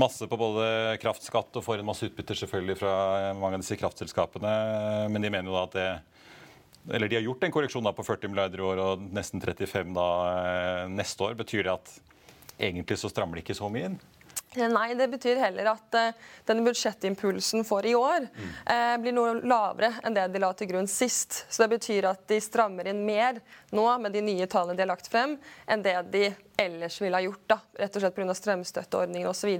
masse 0.00 0.26
på 0.26 0.38
både 0.40 0.98
kraftskatt 1.02 1.60
og 1.60 1.66
får 1.66 1.82
en 1.82 1.90
masse 1.92 2.10
utbytter 2.10 2.42
selvfølgelig 2.42 2.80
fra 2.82 2.94
mange 3.38 3.60
av 3.60 3.62
disse 3.62 3.78
kraftselskapene. 3.78 4.56
Men 5.14 5.22
de 5.22 5.30
mener 5.30 5.52
jo 5.52 5.58
da 5.58 5.66
at 5.68 5.78
det 5.78 5.90
eller 6.88 7.08
De 7.08 7.16
har 7.16 7.22
gjort 7.22 7.44
en 7.44 7.52
korreksjon 7.52 7.84
da 7.84 7.92
på 7.92 8.04
40 8.06 8.32
milliarder 8.32 8.60
i 8.62 8.64
år 8.64 8.80
og 8.80 9.02
nesten 9.12 9.42
35 9.42 9.92
da 9.96 10.06
eh, 10.30 10.86
neste 10.88 11.26
år. 11.26 11.36
Betyr 11.38 11.66
det 11.66 11.74
at 11.74 11.92
egentlig 12.56 12.96
så 13.00 13.10
strammer 13.12 13.36
de 13.36 13.44
ikke 13.44 13.58
så 13.58 13.68
mye 13.72 13.90
inn? 13.90 13.98
Nei, 14.56 14.94
det 14.98 15.06
betyr 15.12 15.38
heller 15.38 15.68
at 15.70 15.94
uh, 15.94 16.22
denne 16.48 16.64
budsjettimpulsen 16.66 17.62
for 17.66 17.86
i 17.86 17.92
år 17.94 18.24
uh, 18.26 18.96
blir 18.98 19.14
noe 19.14 19.36
lavere 19.46 19.92
enn 20.02 20.16
det 20.16 20.26
de 20.34 20.42
la 20.42 20.50
til 20.58 20.72
grunn 20.72 20.90
sist. 20.90 21.44
Så 21.46 21.62
det 21.62 21.70
betyr 21.76 22.08
at 22.10 22.24
de 22.26 22.40
strammer 22.42 22.90
inn 22.90 23.04
mer 23.06 23.38
nå 23.70 23.86
med 24.02 24.10
de 24.16 24.24
nye 24.26 24.48
tallene 24.50 24.74
de 24.74 24.82
har 24.82 24.90
lagt 24.90 25.10
frem, 25.12 25.36
enn 25.70 25.86
det 25.86 25.94
de 26.10 26.24
ellers 26.60 27.00
ville 27.00 27.16
ha 27.16 27.22
gjort, 27.22 27.44
da, 27.46 27.58
rett 27.78 27.94
og 27.96 28.02
slett 28.02 28.16
pga. 28.16 28.34
strømstøtteordningen 28.36 29.28
osv. 29.30 29.52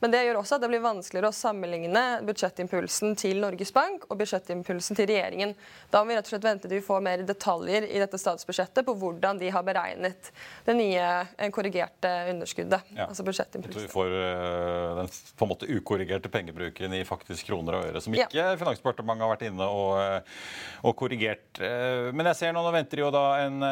Men 0.00 0.12
det 0.12 0.22
gjør 0.26 0.40
også 0.40 0.56
at 0.56 0.62
det 0.62 0.70
blir 0.70 0.84
vanskeligere 0.84 1.30
å 1.32 1.34
sammenligne 1.34 2.04
budsjettimpulsen 2.28 3.16
til 3.18 3.40
Norges 3.42 3.72
Bank 3.74 4.06
og 4.08 4.20
budsjettimpulsen 4.20 4.98
til 4.98 5.10
regjeringen. 5.10 5.56
Da 5.90 6.02
må 6.02 6.12
vi 6.12 6.18
rett 6.18 6.28
og 6.28 6.34
slett 6.34 6.46
vente 6.46 6.68
til 6.68 6.78
vi 6.78 6.86
får 6.86 7.02
mer 7.02 7.24
detaljer 7.26 7.88
i 7.88 8.02
dette 8.02 8.20
statsbudsjettet 8.20 8.86
på 8.86 8.94
hvordan 9.00 9.40
de 9.42 9.50
har 9.50 9.66
beregnet 9.66 10.30
det 10.68 10.76
nye 10.78 11.08
eh, 11.24 11.50
korrigerte 11.54 12.12
underskuddet. 12.30 12.94
Ja. 12.94 13.08
altså 13.08 13.26
budsjettimpulsen. 13.26 13.90
Uh, 14.26 15.00
den 15.00 15.10
på 15.36 15.46
en 15.46 15.52
måte 15.52 15.68
ukorrigerte 15.70 16.30
pengebruken 16.32 16.94
i 16.96 17.02
faktisk 17.06 17.50
kroner 17.50 17.78
og 17.78 17.90
øre, 17.90 18.02
som 18.02 18.14
ikke 18.16 18.34
ja. 18.34 18.48
Finansdepartementet 18.58 19.26
har 19.26 19.32
vært 19.32 19.44
inne 19.48 19.66
og, 19.68 19.96
eh, 20.00 20.44
og 20.86 20.96
korrigert. 20.98 21.44
Uh, 21.60 22.12
men 22.16 22.30
jeg 22.32 22.40
ser 22.40 22.54
nå, 22.56 22.62
nå 22.64 22.72
venter 22.74 23.02
jo 23.02 23.10
da 23.14 23.24
en, 23.44 23.66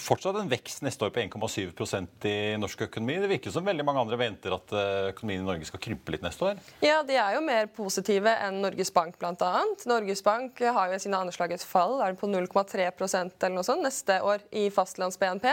fortsatt 0.00 0.38
en 0.40 0.50
vekst 0.50 0.84
neste 0.84 1.06
år 1.06 1.12
på 1.14 1.22
1,7% 1.22 2.28
i 2.30 2.36
norsk 2.60 2.86
økonomi. 2.88 3.18
Det 3.22 3.30
virker 3.30 3.54
som 3.54 3.66
veldig 3.66 3.86
mange 3.86 4.02
andre 4.04 4.18
venter 4.20 4.54
at 4.56 4.74
eh, 4.74 5.10
økonomien 5.12 5.42
i 5.44 5.46
Norge 5.46 5.68
skal 5.68 5.82
krympe 5.82 6.14
litt 6.14 6.24
neste 6.24 6.50
år? 6.50 6.60
Ja, 6.84 7.00
de 7.06 7.18
er 7.20 7.38
jo 7.38 7.44
mer 7.44 7.70
positive 7.74 8.34
enn 8.44 8.60
Norges 8.64 8.92
Bank 8.94 9.18
bl.a. 9.20 9.52
Norges 9.88 10.24
Bank 10.26 10.60
har 10.60 10.90
jo 10.90 10.98
i 10.98 11.02
sine 11.02 11.20
anslag 11.20 11.54
et 11.54 11.64
fall 11.64 12.00
er 12.02 12.14
det 12.14 12.20
på 12.22 12.30
0,3% 12.30 13.34
eller 13.40 13.56
noe 13.56 13.66
sånt 13.66 13.84
neste 13.84 14.20
år 14.24 14.44
i 14.54 14.68
fastlands-BNP. 14.74 15.50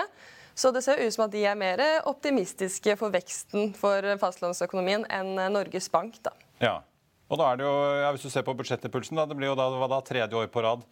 Så 0.56 0.72
det 0.76 0.84
ser 0.86 1.00
ut 1.02 1.14
som 1.14 1.26
at 1.26 1.34
de 1.34 1.44
er 1.48 1.58
mer 1.58 1.82
optimistiske 2.10 2.96
for 3.00 3.14
veksten 3.14 3.72
for 3.78 4.06
fastlandsøkonomien 4.22 5.06
enn 5.10 5.36
Norges 5.54 5.90
Bank. 5.92 6.20
da. 6.24 6.34
Ja, 6.62 6.76
og 7.32 7.40
da 7.40 7.52
er 7.52 7.62
det 7.62 7.66
jo, 7.66 7.76
ja, 8.04 8.12
Hvis 8.12 8.28
du 8.28 8.30
ser 8.30 8.44
på 8.48 8.56
budsjettimpulsen, 8.60 9.18
da, 9.18 9.26
det 9.26 9.38
blir 9.40 9.54
jo 9.54 9.58
da, 9.60 9.70
da 9.88 10.02
tredje 10.06 10.36
år 10.38 10.52
på 10.52 10.64
rad 10.66 10.84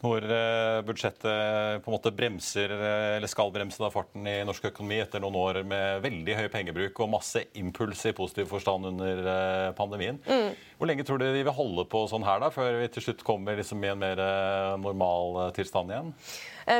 hvor 0.00 0.20
eh, 0.20 0.82
budsjettet 0.84 1.82
på 1.82 1.88
en 1.88 1.94
måte 1.94 2.12
bremser, 2.12 2.72
eh, 2.72 3.16
eller 3.16 3.30
skal 3.30 3.52
bremse 3.52 3.80
da 3.80 3.88
farten 3.92 4.26
i 4.28 4.34
norsk 4.44 4.68
økonomi 4.68 4.98
etter 5.00 5.22
noen 5.24 5.38
år 5.40 5.62
med 5.68 6.02
veldig 6.04 6.36
høy 6.36 6.48
pengebruk 6.52 7.00
og 7.00 7.14
masse 7.14 7.46
impuls 7.56 8.04
i 8.04 8.12
positiv 8.16 8.50
forstand 8.52 8.90
under 8.90 9.22
eh, 9.32 9.70
pandemien. 9.78 10.20
Mm. 10.28 10.52
Hvor 10.76 10.90
lenge 10.90 11.06
tror 11.08 11.22
du 11.22 11.24
de 11.30 11.40
vil 11.40 11.56
holde 11.56 11.86
på 11.88 12.04
sånn 12.10 12.26
her, 12.28 12.42
da, 12.44 12.52
før 12.52 12.76
vi 12.82 12.90
til 12.92 13.06
slutt 13.06 13.24
kommer 13.24 13.56
liksom 13.56 13.80
i 13.86 13.88
en 13.94 14.02
mer 14.02 14.20
normal 14.76 15.54
tilstand 15.56 15.94
igjen? 15.94 16.10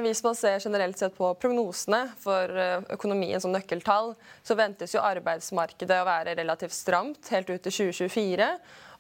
Hvis 0.05 0.21
man 0.27 0.37
ser 0.37 0.61
generelt 0.61 1.01
sett 1.01 1.15
på 1.17 1.31
prognosene 1.41 2.03
for 2.21 2.53
økonomien 2.93 3.41
som 3.41 3.55
nøkkeltall, 3.55 4.13
så 4.45 4.59
ventes 4.59 4.93
jo 4.93 5.01
arbeidsmarkedet 5.01 6.03
å 6.03 6.09
være 6.11 6.37
relativt 6.37 6.77
stramt 6.77 7.33
helt 7.33 7.49
ut 7.49 7.65
til 7.65 7.79
2024. 7.95 8.51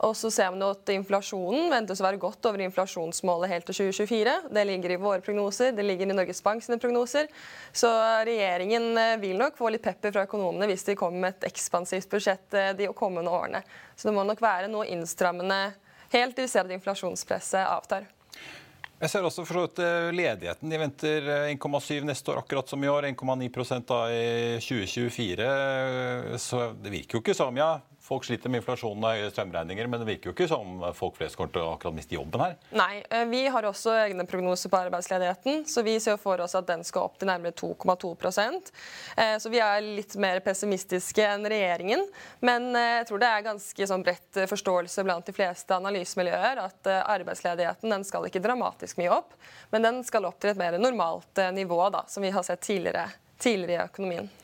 Og 0.05 0.17
så 0.19 0.31
ser 0.35 0.51
man 0.53 0.67
at 0.67 0.93
inflasjonen 0.93 1.71
ventes 1.73 2.03
å 2.03 2.07
være 2.07 2.21
godt 2.21 2.51
over 2.51 2.65
inflasjonsmålet 2.67 3.53
helt 3.53 3.69
til 3.71 3.79
2024. 3.87 4.37
Det 4.53 4.67
ligger 4.69 4.97
i 4.97 5.01
våre 5.01 5.25
prognoser, 5.25 5.73
det 5.77 5.87
ligger 5.87 6.11
i 6.11 6.19
Norges 6.19 6.43
Bank 6.45 6.65
sine 6.65 6.81
prognoser. 6.83 7.31
Så 7.73 7.91
regjeringen 8.29 8.91
eh, 9.01 9.17
vil 9.23 9.41
nok 9.41 9.57
få 9.59 9.73
litt 9.73 9.87
pepper 9.87 10.13
fra 10.17 10.27
økonomene 10.29 10.69
hvis 10.71 10.85
de 10.91 10.99
kommer 10.99 11.27
med 11.27 11.37
et 11.39 11.49
ekspansivt 11.53 12.11
budsjett 12.13 12.61
de 12.77 12.91
kommende 12.97 13.33
årene. 13.33 13.63
Så 13.97 14.11
det 14.11 14.17
må 14.17 14.27
nok 14.27 14.43
være 14.45 14.69
noe 14.73 14.89
innstrammende 14.93 15.61
helt 16.13 16.37
til 16.37 16.47
vi 16.47 16.53
ser 16.53 16.67
at 16.67 16.77
inflasjonspresset 16.77 17.65
avtar. 17.67 18.07
Jeg 18.97 19.13
ser 19.13 19.27
også 19.29 19.43
for 19.45 19.81
eh, 19.83 20.07
ledigheten. 20.17 20.71
De 20.73 20.79
venter 20.81 21.27
1,7 21.53 21.99
eh, 21.99 22.07
neste 22.09 22.33
år, 22.33 22.41
akkurat 22.41 22.71
som 22.71 22.81
i 22.81 22.89
år. 22.89 23.05
1,9 23.11 23.83
da 23.85 23.99
i 24.09 24.57
2024. 24.65 26.39
Så 26.41 26.63
det 26.81 26.93
virker 26.95 27.19
jo 27.19 27.21
ikke 27.21 27.37
som 27.37 27.61
ja, 27.61 27.75
Folk 28.07 28.23
sliter 28.25 28.53
med 28.53 28.61
inflasjonen 28.61 29.03
og 29.03 29.17
høye 29.17 29.31
strømregninger, 29.33 29.89
men 29.91 29.99
det 29.99 30.07
virker 30.07 30.31
jo 30.31 30.35
ikke 30.37 30.47
som 30.47 30.85
folk 30.95 31.17
flest 31.19 31.35
kommer 31.35 31.51
til 31.57 31.65
å 31.65 31.73
akkurat 31.75 31.97
miste 31.97 32.15
jobben 32.15 32.39
her. 32.45 32.53
Nei, 32.79 33.01
eh, 33.11 33.25
vi 33.27 33.41
har 33.51 33.67
også 33.67 33.97
egne 34.05 34.23
prognoser 34.31 34.71
på 34.71 34.79
arbeidsledigheten, 34.79 35.65
så 35.67 35.83
vi 35.83 35.97
ser 35.99 36.21
for 36.23 36.39
oss 36.45 36.55
at 36.55 36.69
den 36.69 36.85
skal 36.87 37.09
opp 37.09 37.19
til 37.19 37.27
nærmere 37.27 37.57
2,2 37.59 38.13
eh, 39.17 39.35
Så 39.43 39.51
vi 39.51 39.59
er 39.59 39.83
litt 39.83 40.15
mer 40.23 40.39
pessimistiske 40.39 41.27
enn 41.27 41.51
regjeringen. 41.51 42.07
Men 42.47 42.71
eh, 42.77 43.01
jeg 43.01 43.11
tror 43.11 43.25
det 43.25 43.33
er 43.33 43.49
ganske 43.49 43.91
sånn 43.91 44.07
bredt 44.07 44.43
forståelse 44.55 45.03
blant 45.03 45.27
de 45.27 45.35
fleste 45.35 45.75
analysemiljøer 45.75 46.63
at 46.63 46.95
arbeidsledigheten 47.03 47.91
den 47.91 48.07
skal 48.07 48.31
ikke 48.31 48.45
dramatisk 48.45 49.03
mye 49.03 49.19
opp, 49.19 49.35
men 49.75 49.83
den 49.83 50.03
skal 50.07 50.31
opp 50.31 50.39
til 50.39 50.55
et 50.55 50.63
mer 50.63 50.79
normalt 50.79 51.43
nivå, 51.59 51.83
da, 51.91 52.07
som 52.07 52.23
vi 52.23 52.31
har 52.31 52.47
sett 52.47 52.63
tidligere, 52.63 53.09
tidligere 53.43 53.83
i 53.83 53.91
økonomien. 53.91 54.35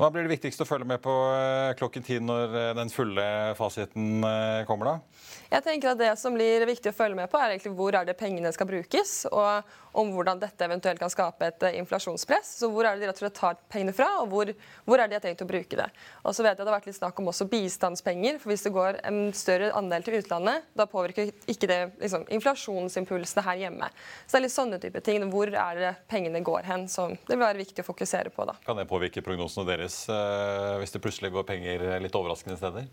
Hva 0.00 0.08
blir 0.08 0.24
det 0.24 0.32
viktigste 0.32 0.64
å 0.64 0.68
følge 0.68 0.86
med 0.88 1.02
på 1.04 1.12
eh, 1.28 1.74
klokken 1.76 2.04
ti 2.06 2.16
når 2.24 2.54
eh, 2.56 2.68
den 2.78 2.88
fulle 2.88 3.24
fasiten 3.58 4.24
eh, 4.24 4.62
kommer? 4.64 4.94
da? 4.94 5.20
Jeg 5.50 5.64
tenker 5.66 5.90
at 5.90 6.00
Det 6.00 6.14
som 6.16 6.32
blir 6.32 6.64
viktig 6.64 6.88
å 6.88 6.96
følge 6.96 7.18
med 7.18 7.28
på, 7.28 7.36
er 7.36 7.52
egentlig 7.52 7.74
hvor 7.76 7.96
er 7.98 8.06
det 8.08 8.16
pengene 8.16 8.52
skal 8.54 8.68
brukes, 8.70 9.26
og 9.28 9.66
om 10.00 10.12
hvordan 10.14 10.38
dette 10.40 10.64
eventuelt 10.64 11.00
kan 11.02 11.10
skape 11.10 11.48
et 11.50 11.64
inflasjonspress. 11.80 12.52
Så 12.60 12.70
Hvor 12.70 12.86
er 12.86 12.94
det 12.94 13.02
de 13.02 13.10
rett 13.10 13.18
og 13.18 13.24
slett 13.24 13.36
tar 13.36 13.58
pengene 13.68 13.92
fra, 13.92 14.06
og 14.22 14.30
hvor, 14.30 14.52
hvor 14.86 15.02
er 15.02 15.10
de 15.10 15.18
har 15.18 15.24
tenkt 15.24 15.42
å 15.42 15.48
bruke 15.50 15.76
det. 15.76 15.88
Og 16.22 16.36
så 16.36 16.46
vet 16.46 16.54
jeg 16.54 16.62
Det 16.62 16.70
har 16.70 16.78
vært 16.78 16.88
litt 16.88 16.98
snakk 17.00 17.18
om 17.18 17.30
også 17.32 17.48
bistandspenger. 17.50 18.38
for 18.38 18.52
Hvis 18.52 18.64
det 18.64 18.72
går 18.72 19.00
en 19.10 19.20
større 19.34 19.72
andel 19.76 20.06
til 20.06 20.20
utlandet, 20.20 20.70
da 20.78 20.86
påvirker 20.86 21.32
ikke 21.50 21.66
det 21.66 21.80
liksom, 21.98 22.24
inflasjonsimpulsene 22.30 23.44
her 23.44 23.64
hjemme. 23.64 23.90
Så 24.26 24.36
det 24.36 24.40
er 24.40 24.46
litt 24.46 24.56
sånne 24.56 24.80
type 24.80 25.02
ting. 25.02 25.26
Hvor 25.34 25.50
er 25.50 25.82
det 25.82 25.92
pengene 26.08 26.44
går 26.46 26.70
hen, 26.70 26.86
som 26.88 27.16
det 27.26 27.34
vil 27.34 27.42
være 27.44 27.64
viktig 27.64 27.82
å 27.82 27.90
fokusere 27.90 28.30
på. 28.30 28.46
da. 28.46 28.54
Kan 28.64 28.78
det 28.78 28.86
påvirke 28.88 29.24
prognosene 29.26 29.66
deres 29.66 29.89
hvis 30.06 30.94
det 30.94 31.02
plutselig 31.02 31.32
går 31.34 31.46
penger 31.48 31.86
litt 32.02 32.16
overraskende 32.16 32.58
steder? 32.60 32.88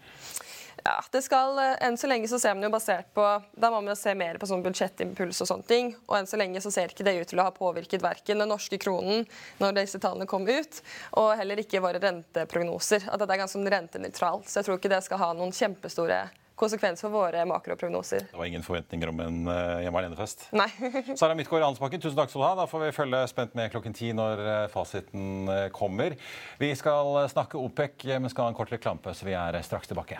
Ja, 0.84 1.04
det 1.12 1.22
skal, 1.22 1.58
eh, 1.60 1.76
Enn 1.82 1.98
så 1.98 2.08
lenge 2.08 2.28
så 2.28 2.40
ser 2.40 2.54
man 2.56 2.64
jo 2.64 2.70
basert 2.70 3.10
på 3.16 3.26
Da 3.60 3.70
må 3.72 3.82
man 3.82 3.92
jo 3.92 3.98
se 4.00 4.14
mer 4.16 4.38
på 4.38 4.48
sånn 4.50 4.64
budsjettimpuls 4.64 5.42
og 5.42 5.50
sånne 5.50 5.68
ting. 5.68 5.96
Og 6.08 6.18
enn 6.20 6.30
så 6.30 6.40
lenge 6.40 6.62
så 6.64 6.72
ser 6.72 6.94
ikke 6.94 7.06
det 7.08 7.16
ut 7.18 7.28
til 7.28 7.42
å 7.42 7.48
ha 7.48 7.52
påvirket 7.56 8.04
verken 8.04 8.44
den 8.44 8.52
norske 8.52 8.80
kronen 8.82 9.26
når 9.60 9.80
disse 9.82 10.00
tallene 10.00 10.30
kom 10.30 10.48
ut, 10.48 10.82
og 11.18 11.36
heller 11.38 11.60
ikke 11.60 11.82
våre 11.84 12.02
renteprognoser. 12.04 13.08
At 13.10 13.20
dette 13.20 13.34
er 13.34 13.42
ganske 13.42 13.58
sånn 13.58 13.72
rentenøytralt. 13.74 14.48
Så 14.48 14.62
jeg 14.62 14.70
tror 14.70 14.80
ikke 14.80 14.94
det 14.94 15.04
skal 15.04 15.22
ha 15.24 15.32
noen 15.34 15.56
kjempestore 15.56 16.22
konsekvenser 16.58 17.08
for 17.08 17.16
våre 17.16 17.44
makroprognoser. 17.50 18.28
Det 18.32 18.40
var 18.40 18.50
ingen 18.50 18.66
forventninger 18.66 19.12
om 19.12 19.22
en 19.24 19.40
uh, 19.50 19.82
hjemme 19.84 20.02
alene-fest? 20.02 20.48
Nei. 20.58 20.70
Sara 21.20 21.38
Midtgaard 21.38 21.68
Ansbakken, 21.70 22.02
tusen 22.04 22.18
takk 22.18 22.34
skal 22.34 22.44
du 22.44 22.48
ha. 22.48 22.54
Da 22.62 22.70
får 22.70 22.88
vi 22.88 22.96
følge 22.98 23.22
spent 23.32 23.58
med 23.58 23.72
klokken 23.74 23.98
ti 23.98 24.12
når 24.18 24.42
uh, 24.44 24.56
fasiten 24.74 25.52
uh, 25.52 25.68
kommer. 25.76 26.18
Vi 26.62 26.74
skal 26.80 27.24
snakke 27.32 27.62
OPEC, 27.62 28.10
men 28.18 28.34
skal 28.34 28.50
ha 28.50 28.56
en 28.56 28.60
kort 28.60 28.74
reklamepause. 28.74 29.28
Vi 29.28 29.38
er 29.38 29.62
straks 29.66 29.94
tilbake. 29.94 30.20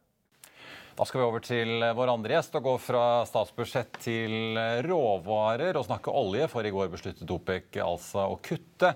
Da 1.01 1.05
skal 1.09 1.23
vi 1.23 1.25
over 1.25 1.41
til 1.41 1.81
vår 1.97 2.11
andre 2.11 2.35
gjest 2.35 2.53
og 2.59 2.61
gå 2.67 2.71
fra 2.77 3.03
statsbudsjett 3.25 3.95
til 4.03 4.53
råvarer 4.85 5.73
og 5.79 5.87
snakke 5.87 6.11
olje. 6.13 6.45
For 6.51 6.61
i 6.61 6.69
går 6.69 6.91
besluttet 6.93 7.31
OPEC 7.33 7.79
altså 7.81 8.27
å 8.29 8.35
kutte 8.45 8.91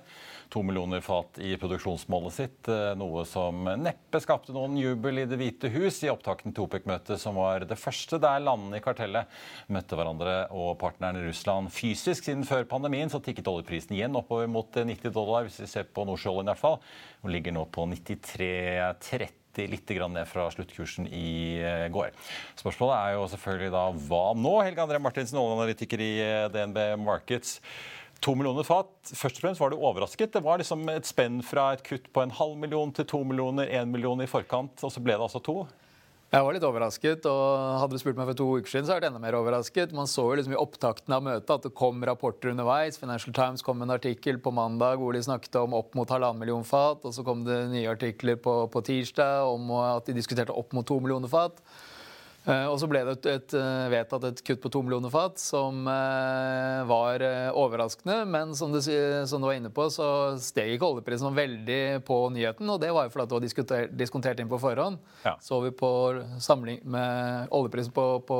to 0.53 0.61
millioner 0.61 1.01
fat 1.01 1.39
i 1.41 1.55
produksjonsmålet 1.57 2.35
sitt. 2.35 2.69
Noe 3.01 3.23
som 3.25 3.65
neppe 3.81 4.21
skapte 4.21 4.53
noen 4.53 4.77
jubel 4.77 5.23
i 5.23 5.25
Det 5.25 5.39
hvite 5.39 5.71
hus 5.73 5.97
i 6.05 6.11
opptakten 6.13 6.53
til 6.53 6.67
OPEC-møtet, 6.67 7.17
som 7.23 7.39
var 7.41 7.65
det 7.65 7.79
første 7.81 8.19
der 8.21 8.45
landene 8.45 8.77
i 8.77 8.85
kartellet 8.85 9.41
møtte 9.73 9.97
hverandre 9.97 10.35
og 10.53 10.75
partneren 10.83 11.25
Russland 11.25 11.73
fysisk. 11.73 12.27
Siden 12.27 12.45
før 12.45 12.67
pandemien 12.69 13.09
så 13.09 13.17
tikket 13.17 13.49
oljeprisen 13.49 13.97
igjen 13.97 14.21
oppover 14.21 14.45
mot 14.45 14.69
90 14.77 15.09
dollar, 15.09 15.49
hvis 15.49 15.57
vi 15.63 15.71
ser 15.73 15.89
på 15.89 16.05
nordsjøoljen 16.05 16.45
i 16.45 16.53
hvert 16.53 16.63
fall. 16.67 16.77
Den 17.25 17.33
ligger 17.33 17.57
nå 17.57 17.65
på 17.73 17.87
93,30 17.95 19.41
litt 19.57 19.89
ned 19.89 20.27
fra 20.27 20.47
sluttkursen 20.51 21.07
i 21.07 21.61
eh, 21.63 21.87
går. 21.93 22.11
Spørsmålet 22.59 22.95
er 22.97 23.15
jo 23.15 23.27
selvfølgelig 23.31 23.71
da 23.73 23.83
hva 24.07 24.23
nå? 24.37 24.55
Helge 24.65 24.83
André 24.83 24.99
Martinsen, 24.99 25.39
oljeanalytiker 25.39 26.01
i 26.03 26.11
eh, 26.23 26.47
DNB 26.53 26.81
Markets. 27.03 27.59
To 28.23 28.35
millioner 28.35 28.65
fat. 28.67 28.91
Først 29.11 29.39
og 29.39 29.43
fremst 29.43 29.61
var 29.61 29.71
du 29.71 29.79
overrasket. 29.79 30.33
Det 30.33 30.43
var 30.43 30.59
liksom 30.61 30.87
et 30.91 31.07
spenn 31.07 31.41
fra 31.45 31.73
et 31.75 31.83
kutt 31.85 32.07
på 32.13 32.23
en 32.23 32.33
halv 32.33 32.55
million 32.59 32.93
til 32.95 33.07
to 33.09 33.23
millioner, 33.27 33.69
én 33.69 33.91
million 33.91 34.21
i 34.23 34.29
forkant, 34.29 34.79
og 34.83 34.93
så 34.93 35.03
ble 35.03 35.17
det 35.17 35.27
altså 35.27 35.43
to? 35.43 35.63
Jeg 36.35 36.43
var 36.43 36.51
litt 36.51 36.65
overrasket, 36.67 37.25
og 37.31 37.77
hadde 37.79 37.95
du 37.95 38.01
spurt 38.01 38.17
meg 38.19 38.27
for 38.27 38.35
to 38.35 38.45
uker 38.57 38.67
siden, 38.67 38.83
så 38.83 38.91
hadde 38.91 39.05
jeg 39.05 39.05
vært 39.05 39.13
enda 39.13 39.21
mer 39.23 39.37
overrasket. 39.37 39.93
Man 39.95 40.09
så 40.11 40.25
jo 40.27 40.33
liksom 40.35 40.51
i 40.51 40.57
opptakten 40.59 41.13
av 41.15 41.21
møtet 41.23 41.53
at 41.53 41.63
det 41.63 41.71
kom 41.79 42.03
rapporter 42.03 42.51
underveis. 42.51 42.99
Financial 42.99 43.31
Times 43.37 43.63
kom 43.63 43.79
med 43.79 43.87
en 43.87 43.95
artikkel 43.95 44.41
på 44.43 44.51
mandag 44.51 44.99
hvor 44.99 45.15
de 45.15 45.21
snakket 45.23 45.55
om 45.61 45.77
opp 45.79 45.95
mot 45.95 46.11
halvannen 46.11 46.43
million 46.43 46.67
fat. 46.67 47.07
Og 47.07 47.15
så 47.15 47.23
kom 47.23 47.45
det 47.47 47.61
nye 47.71 47.87
artikler 47.87 48.35
på, 48.35 48.57
på 48.67 48.83
tirsdag 48.83 49.47
om 49.47 49.71
at 49.79 50.11
de 50.11 50.17
diskuterte 50.17 50.51
opp 50.51 50.75
mot 50.75 50.83
to 50.83 50.99
millioner 50.99 51.31
fat. 51.31 51.63
Eh, 52.45 52.65
og 52.69 52.77
så 52.77 52.87
ble 52.89 53.01
det 53.07 53.13
et, 53.15 53.27
et, 53.31 53.53
eh, 53.57 53.87
vedtatt 53.89 54.27
et 54.27 54.41
kutt 54.45 54.61
på 54.61 54.69
to 54.73 54.81
millioner 54.85 55.09
fat, 55.13 55.39
som 55.41 55.87
eh, 55.89 56.81
var 56.85 57.23
overraskende. 57.57 58.19
Men 58.29 58.53
som 58.57 58.73
du, 58.73 58.79
som 58.81 59.41
du, 59.41 59.47
var 59.47 59.57
inne 59.57 59.71
på, 59.73 59.87
så 59.93 60.07
steg 60.41 60.75
ikke 60.75 60.91
oljeprisen 60.91 61.33
veldig 61.35 61.81
på 62.05 62.19
nyheten. 62.35 62.69
Og 62.69 62.81
det 62.81 62.91
var 62.93 63.07
jo 63.07 63.15
fordi 63.15 63.25
det 63.25 63.37
var 63.37 63.45
diskutert, 63.47 63.95
diskontert 63.97 64.43
inn 64.43 64.51
på 64.51 64.61
forhånd. 64.61 65.01
Ja. 65.25 65.35
Så 65.41 65.59
vi 65.65 65.73
på 65.75 65.89
samling 66.43 66.83
med 66.83 67.49
oljeprisen 67.55 67.95
på, 67.95 68.07
på 68.27 68.39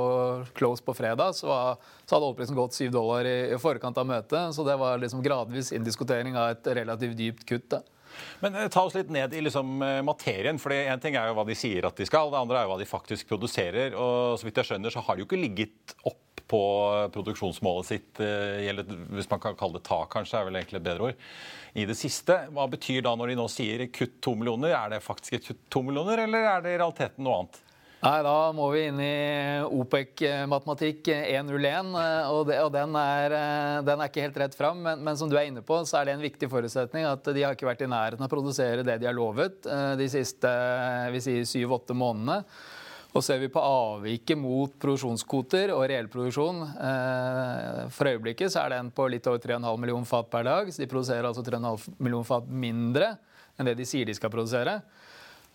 close 0.58 0.86
på 0.86 0.94
fredag, 0.98 1.34
så, 1.40 1.50
var, 1.50 1.82
så, 2.06 2.16
hadde 2.16 2.30
oljeprisen 2.30 2.60
gått 2.60 2.78
syv 2.78 2.94
dollar 2.94 3.26
i, 3.26 3.38
i, 3.56 3.60
forkant 3.62 3.98
av 3.98 4.10
møtet. 4.10 4.54
Så 4.54 4.68
det 4.68 4.78
var 4.82 5.02
liksom 5.02 5.26
gradvis 5.26 5.74
inndiskutering 5.74 6.38
av 6.38 6.54
et 6.54 6.74
relativt 6.78 7.18
dypt 7.18 7.46
kutt. 7.50 7.70
da. 7.74 7.82
Men 8.44 8.56
eh, 8.56 8.68
ta 8.74 8.86
oss 8.86 8.96
litt 8.98 9.12
ned 9.14 9.34
i 9.34 9.42
liksom, 9.46 9.76
eh, 9.86 10.02
materien. 10.06 10.60
for 10.62 10.74
En 10.76 11.02
ting 11.02 11.16
er 11.16 11.30
jo 11.30 11.38
hva 11.40 11.48
de 11.48 11.58
sier 11.58 11.88
at 11.88 11.98
de 11.98 12.08
skal, 12.08 12.32
det 12.32 12.42
andre 12.42 12.60
er 12.62 12.68
jo 12.68 12.74
hva 12.74 12.80
de 12.82 12.90
faktisk 12.90 13.28
produserer. 13.32 13.96
og 13.96 14.40
så 14.40 14.48
vidt 14.48 14.62
jeg 14.62 14.72
skjønner, 14.72 14.94
så 14.94 15.04
har 15.06 15.16
de 15.16 15.26
jo 15.26 15.30
ikke 15.30 15.42
ligget 15.42 15.98
opp 16.04 16.44
på 16.46 16.62
produksjonsmålet 17.14 17.88
sitt, 17.88 18.20
eh, 18.22 18.68
eller 18.70 18.86
hvis 18.86 19.30
man 19.32 19.42
kan 19.42 19.58
kalle 19.58 19.80
det 19.80 19.88
tak, 19.88 20.12
kanskje, 20.14 20.40
er 20.40 20.50
vel 20.50 20.60
egentlig 20.60 20.82
et 20.82 20.88
bedre 20.88 21.10
ord, 21.10 21.30
i 21.74 21.86
det 21.90 21.98
siste. 21.98 22.38
Hva 22.54 22.68
betyr 22.72 23.02
da 23.06 23.16
når 23.18 23.34
de 23.34 23.40
nå 23.40 23.48
sier 23.52 23.88
kutt 23.94 24.20
to 24.24 24.36
millioner? 24.38 24.76
Er 24.78 24.94
det 24.94 25.04
faktisk 25.04 25.40
et 25.40 25.48
kutt 25.50 25.64
to 25.74 25.82
millioner, 25.86 26.22
eller 26.28 26.50
er 26.52 26.66
det 26.66 26.76
i 26.76 26.80
realiteten 26.80 27.26
noe 27.26 27.42
annet? 27.42 27.62
Nei, 28.04 28.22
Da 28.26 28.52
må 28.54 28.68
vi 28.74 28.84
inn 28.90 29.00
i 29.02 29.16
OPEC-matematikk 29.66 31.08
101. 31.16 31.92
og, 32.30 32.42
det, 32.50 32.60
og 32.62 32.72
den, 32.76 32.96
er, 33.00 33.36
den, 33.88 34.00
er, 34.00 34.10
ikke 34.10 34.26
helt 34.26 34.40
rett 34.44 34.58
fram. 34.58 34.82
Men, 34.84 35.04
men, 35.06 35.18
som 35.18 35.32
du 35.32 35.38
er 35.40 35.50
inne 35.50 35.64
på, 35.66 35.80
så 35.88 36.02
er 36.02 36.10
det 36.10 36.16
en 36.18 36.26
viktig 36.26 36.50
forutsetning 36.52 37.08
at 37.10 37.26
de 37.26 37.46
har 37.46 37.56
ikke 37.56 37.70
vært 37.70 37.86
i 37.86 37.90
nærheten 37.90 38.22
av 38.22 38.30
å 38.30 38.36
produsere 38.36 38.86
det 38.86 39.00
de 39.02 39.10
har 39.10 39.16
lovet 39.16 39.66
eh, 39.66 39.94
de 40.00 40.10
siste 40.12 40.52
syv-åtte 41.50 41.98
månedene. 41.98 42.44
Og 43.16 43.24
ser 43.24 43.40
vi 43.40 43.48
på 43.48 43.62
avviket 43.64 44.36
mot 44.36 44.74
produksjonskvoter 44.76 45.72
og 45.72 45.86
reell 45.88 46.10
produksjon 46.12 46.58
eh, 46.68 47.86
For 47.96 48.12
øyeblikket 48.12 48.52
så 48.52 48.66
er 48.66 48.76
den 48.76 48.90
på 48.92 49.08
litt 49.08 49.30
over 49.32 49.40
3,5 49.40 49.80
millioner 49.80 50.10
fat 50.10 50.28
per 50.34 50.44
dag. 50.44 50.68
Så 50.68 50.84
de 50.84 50.90
produserer 50.92 51.30
altså 51.30 51.46
3,5 51.48 51.96
millioner 51.96 52.28
fat 52.28 52.52
mindre 52.52 53.14
enn 53.56 53.70
det 53.70 53.78
de 53.80 53.88
sier 53.88 54.04
de 54.04 54.18
skal 54.18 54.34
produsere. 54.34 54.82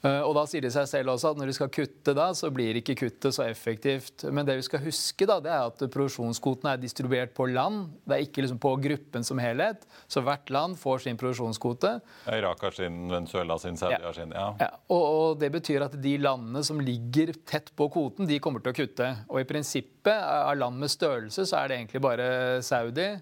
Eh, 0.00 0.22
og 0.24 0.32
da 0.36 0.46
sier 0.48 0.64
de 0.64 0.70
seg 0.72 0.86
selv 0.88 1.12
også 1.12 1.34
at 1.34 1.40
når 1.40 1.50
de 1.50 1.54
skal 1.58 1.70
kutte 1.72 2.14
da, 2.16 2.30
så 2.36 2.48
blir 2.54 2.78
ikke 2.80 2.96
kuttet 3.02 3.36
så 3.36 3.44
effektivt. 3.44 4.24
Men 4.32 4.48
det 4.48 4.56
vi 4.60 4.64
skal 4.64 4.82
huske, 4.84 5.26
da, 5.28 5.36
det 5.44 5.52
er 5.52 5.66
at 5.68 5.82
produksjonskvotene 5.92 6.72
er 6.72 6.80
distribuert 6.80 7.34
på 7.36 7.48
land. 7.52 7.90
Det 8.08 8.16
er 8.16 8.24
ikke 8.24 8.44
liksom 8.44 8.60
på 8.62 8.72
gruppen 8.86 9.26
som 9.26 9.42
helhet. 9.42 9.84
Så 10.10 10.24
hvert 10.24 10.52
land 10.52 10.78
får 10.80 11.04
sin 11.04 11.20
produksjonskvote. 11.20 11.92
Irak 12.32 12.64
har 12.64 12.76
sin, 12.76 13.02
Venezuela 13.12 13.58
sin, 13.60 13.76
Saudi 13.80 14.00
har 14.00 14.16
sin. 14.16 14.32
Ja. 14.36 14.48
Ja, 14.62 14.70
og, 14.88 15.04
og 15.10 15.42
det 15.42 15.52
betyr 15.58 15.84
at 15.84 15.98
de 16.00 16.16
landene 16.22 16.64
som 16.66 16.80
ligger 16.80 17.34
tett 17.48 17.68
på 17.76 17.90
kvoten, 17.92 18.28
de 18.30 18.40
kommer 18.42 18.64
til 18.64 18.72
å 18.72 18.78
kutte. 18.80 19.10
Og 19.28 19.42
i 19.42 19.48
prinsippet 19.48 20.16
av 20.16 20.56
land 20.56 20.80
med 20.80 20.92
størrelse 20.92 21.44
så 21.48 21.60
er 21.60 21.68
det 21.68 21.80
egentlig 21.80 22.04
bare 22.04 22.30
Saudi, 22.64 23.12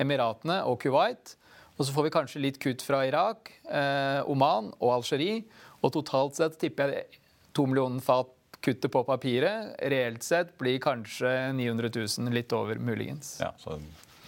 Emiratene 0.00 0.62
og 0.68 0.78
Kuwait. 0.80 1.34
Og 1.80 1.86
så 1.88 1.94
får 1.96 2.06
vi 2.06 2.12
kanskje 2.12 2.40
litt 2.44 2.58
kutt 2.60 2.82
fra 2.84 2.98
Irak, 3.08 3.48
eh, 3.64 4.20
Oman 4.28 4.66
og 4.82 4.98
Algerie. 4.98 5.40
Og 5.80 5.92
totalt 5.94 6.36
sett 6.38 6.58
tipper 6.60 6.94
jeg 6.94 7.20
to 7.56 7.64
millioner 7.66 8.02
fat 8.04 8.30
kuttet 8.60 8.92
på 8.92 9.02
papiret. 9.08 9.74
Reelt 9.92 10.22
sett 10.22 10.52
blir 10.60 10.78
kanskje 10.82 11.52
900 11.56 11.90
000, 11.96 12.32
litt 12.34 12.52
over 12.52 12.78
muligens. 12.78 13.38
ja, 13.40 13.52
så 13.58 13.78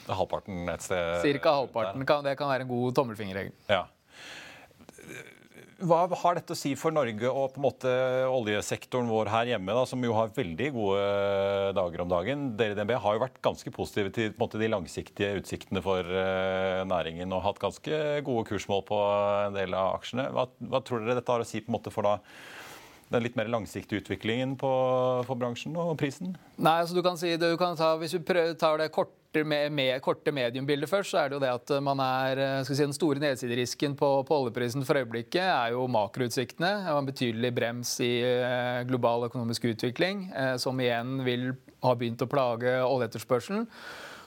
halvparten 0.09 0.68
et 0.68 0.82
sted. 0.82 1.21
Cirka 1.23 1.52
halvparten. 1.61 2.06
Kan, 2.06 2.25
det 2.25 2.37
kan 2.40 2.50
være 2.50 2.66
en 2.66 2.73
god 2.73 2.94
tommelfingerregel. 2.99 3.52
Ja. 3.71 3.85
Hva 5.82 6.04
har 6.06 6.36
dette 6.38 6.54
å 6.54 6.58
si 6.58 6.76
for 6.78 6.94
Norge 6.94 7.26
og 7.26 7.54
på 7.54 7.58
en 7.58 7.64
måte 7.64 7.92
oljesektoren 8.30 9.08
vår 9.10 9.30
her 9.32 9.48
hjemme, 9.50 9.74
da, 9.74 9.82
som 9.88 10.04
jo 10.06 10.14
har 10.14 10.30
veldig 10.36 10.68
gode 10.76 11.06
dager 11.74 12.04
om 12.04 12.12
dagen? 12.12 12.44
Dere 12.58 12.76
i 12.76 12.78
DNB 12.78 12.92
har 13.02 13.16
jo 13.16 13.22
vært 13.24 13.40
ganske 13.42 13.72
positive 13.74 14.12
til 14.14 14.36
måte, 14.38 14.60
de 14.62 14.70
langsiktige 14.70 15.40
utsiktene 15.40 15.82
for 15.82 16.06
uh, 16.06 16.84
næringen 16.86 17.34
og 17.34 17.42
hatt 17.48 17.58
ganske 17.62 17.98
gode 18.22 18.46
kursmål 18.52 18.84
på 18.86 19.00
en 19.48 19.58
del 19.58 19.74
av 19.74 19.96
aksjene. 19.96 20.28
Hva, 20.36 20.46
hva 20.70 20.82
tror 20.86 21.02
dere 21.02 21.18
dette 21.18 21.34
har 21.34 21.42
å 21.42 21.48
si 21.50 21.64
på 21.64 21.72
en 21.72 21.78
måte 21.80 21.94
for 21.94 22.06
da, 22.06 22.14
den 23.12 23.25
litt 23.26 23.38
mer 23.38 23.50
langsiktige 23.52 24.02
utviklingen 24.02 24.54
på, 24.61 24.71
for 25.28 25.38
bransjen 25.38 25.76
og 25.78 25.95
prisen? 26.00 26.37
Nei, 26.57 26.78
altså 26.83 26.97
du 26.97 27.02
kan 27.04 27.19
si, 27.21 27.35
du 27.40 27.50
kan 27.61 27.76
ta, 27.78 27.95
Hvis 28.00 28.16
du 28.16 28.23
prøver, 28.26 28.54
tar 28.59 28.81
det 28.81 28.90
korte, 28.95 29.45
med, 29.49 29.73
med, 29.73 29.95
korte 30.04 30.33
mediumbildet 30.35 30.90
først, 30.90 31.14
så 31.14 31.23
er 31.23 31.31
det 31.31 31.38
jo 31.38 31.42
det 31.45 31.52
at 31.54 31.73
man 31.85 32.00
er, 32.04 32.42
skal 32.66 32.76
si, 32.76 32.85
den 32.85 32.97
store 32.97 33.23
nedsiderisken 33.23 33.97
på, 33.99 34.11
på 34.28 34.38
oljeprisen 34.42 34.85
for 34.88 35.00
øyeblikket 35.00 35.45
er 35.45 35.73
jo 35.76 35.87
makroutsiktene. 35.90 36.73
Det 36.85 36.95
var 36.95 37.02
en 37.04 37.11
betydelig 37.11 37.52
brems 37.57 37.97
i 38.04 38.12
eh, 38.28 38.83
global 38.88 39.28
økonomisk 39.31 39.71
utvikling, 39.73 40.26
eh, 40.37 40.54
som 40.61 40.81
igjen 40.81 41.21
vil 41.26 41.52
ha 41.83 41.95
begynt 41.99 42.25
å 42.25 42.31
plage 42.31 42.76
oljeetterspørselen. 42.85 43.69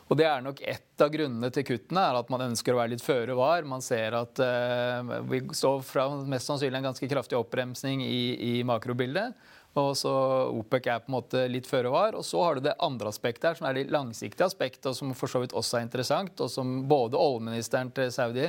Og 0.06 0.20
det 0.20 0.26
er 0.30 0.44
nok 0.46 0.60
Et 0.62 1.02
av 1.02 1.10
grunnene 1.12 1.50
til 1.54 1.66
kuttene 1.66 2.04
er 2.08 2.18
at 2.20 2.30
man 2.32 2.46
ønsker 2.46 2.76
å 2.76 2.78
være 2.78 2.94
litt 2.94 3.04
føre 3.04 3.36
var. 3.38 3.66
Man 3.68 3.82
ser 3.84 4.16
at 4.16 4.40
eh, 4.44 5.14
vi 5.32 5.42
står 5.50 5.82
fra 5.86 6.06
mest 6.30 6.52
sannsynlig 6.52 6.80
en 6.80 6.90
ganske 6.92 7.10
kraftig 7.10 7.38
oppbremsning 7.40 8.04
i, 8.06 8.20
i 8.38 8.54
makrobildet. 8.68 9.34
Og 9.76 9.90
så 10.00 10.14
OPEC 10.56 10.88
er 10.88 11.02
på 11.04 11.10
en 11.10 11.18
måte 11.18 11.42
litt 11.52 11.68
føre 11.68 11.92
var. 11.92 12.16
Og 12.16 12.24
så 12.24 12.44
har 12.46 12.56
du 12.56 12.68
det 12.68 12.78
andre 12.86 13.12
aspektet 13.12 13.50
her, 13.50 13.58
som 13.60 13.68
er 13.68 13.76
det 13.76 13.90
langsiktige 13.92 14.48
aspektet, 14.48 14.88
og 14.92 14.96
som 14.96 15.12
for 15.18 15.32
så 15.32 15.42
vidt 15.44 15.58
også 15.58 15.82
er 15.82 15.88
interessant, 15.88 16.40
og 16.40 16.54
som 16.54 16.78
både 16.88 17.20
oljeministeren 17.20 17.92
til 17.96 18.14
Saudi 18.14 18.48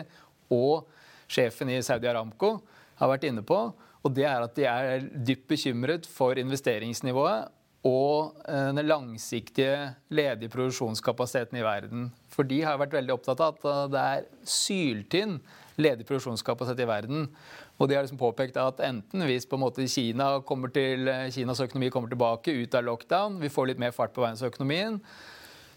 og 0.54 0.86
sjefen 1.26 1.72
i 1.72 1.80
Saudi 1.82 2.06
Aramco 2.06 2.52
har 3.00 3.10
vært 3.10 3.26
inne 3.26 3.42
på. 3.46 3.58
Og 4.06 4.14
det 4.14 4.28
er 4.28 4.44
at 4.44 4.54
de 4.54 4.68
er 4.70 5.08
dypt 5.26 5.48
bekymret 5.50 6.06
for 6.06 6.38
investeringsnivået 6.38 7.55
og 7.87 8.40
eh, 8.49 8.73
den 8.75 8.88
langsiktige 8.88 9.93
ledige 10.11 10.50
produksjonskapasiteten 10.52 11.61
i 11.61 11.66
verden. 11.66 12.09
For 12.33 12.49
de 12.49 12.62
har 12.66 12.81
vært 12.81 12.97
veldig 12.97 13.14
opptatt 13.14 13.43
av 13.45 13.55
at 13.55 13.69
eh, 13.71 13.85
det 13.95 14.02
er 14.16 14.26
syltynn 14.57 15.38
ledig 15.76 16.07
produksjonskapasitet 16.09 16.83
i 16.83 16.88
verden. 16.88 17.28
Og 17.76 17.88
de 17.88 17.97
har 17.97 18.07
liksom 18.07 18.21
påpekt 18.21 18.57
at 18.61 18.81
enten 18.85 19.26
hvis 19.28 19.47
på 19.49 19.59
en 19.59 19.66
måte 19.66 19.87
Kina 19.93 20.31
til, 20.73 21.09
eh, 21.09 21.31
Kinas 21.31 21.61
økonomi 21.61 21.90
kommer 21.93 22.09
tilbake 22.09 22.55
ut 22.57 22.75
av 22.75 22.85
lockdown, 22.85 23.40
vi 23.40 23.52
får 23.52 23.73
litt 23.73 23.83
mer 23.83 23.93
fart 23.93 24.14
på 24.14 24.25
verdensøkonomien, 24.25 25.00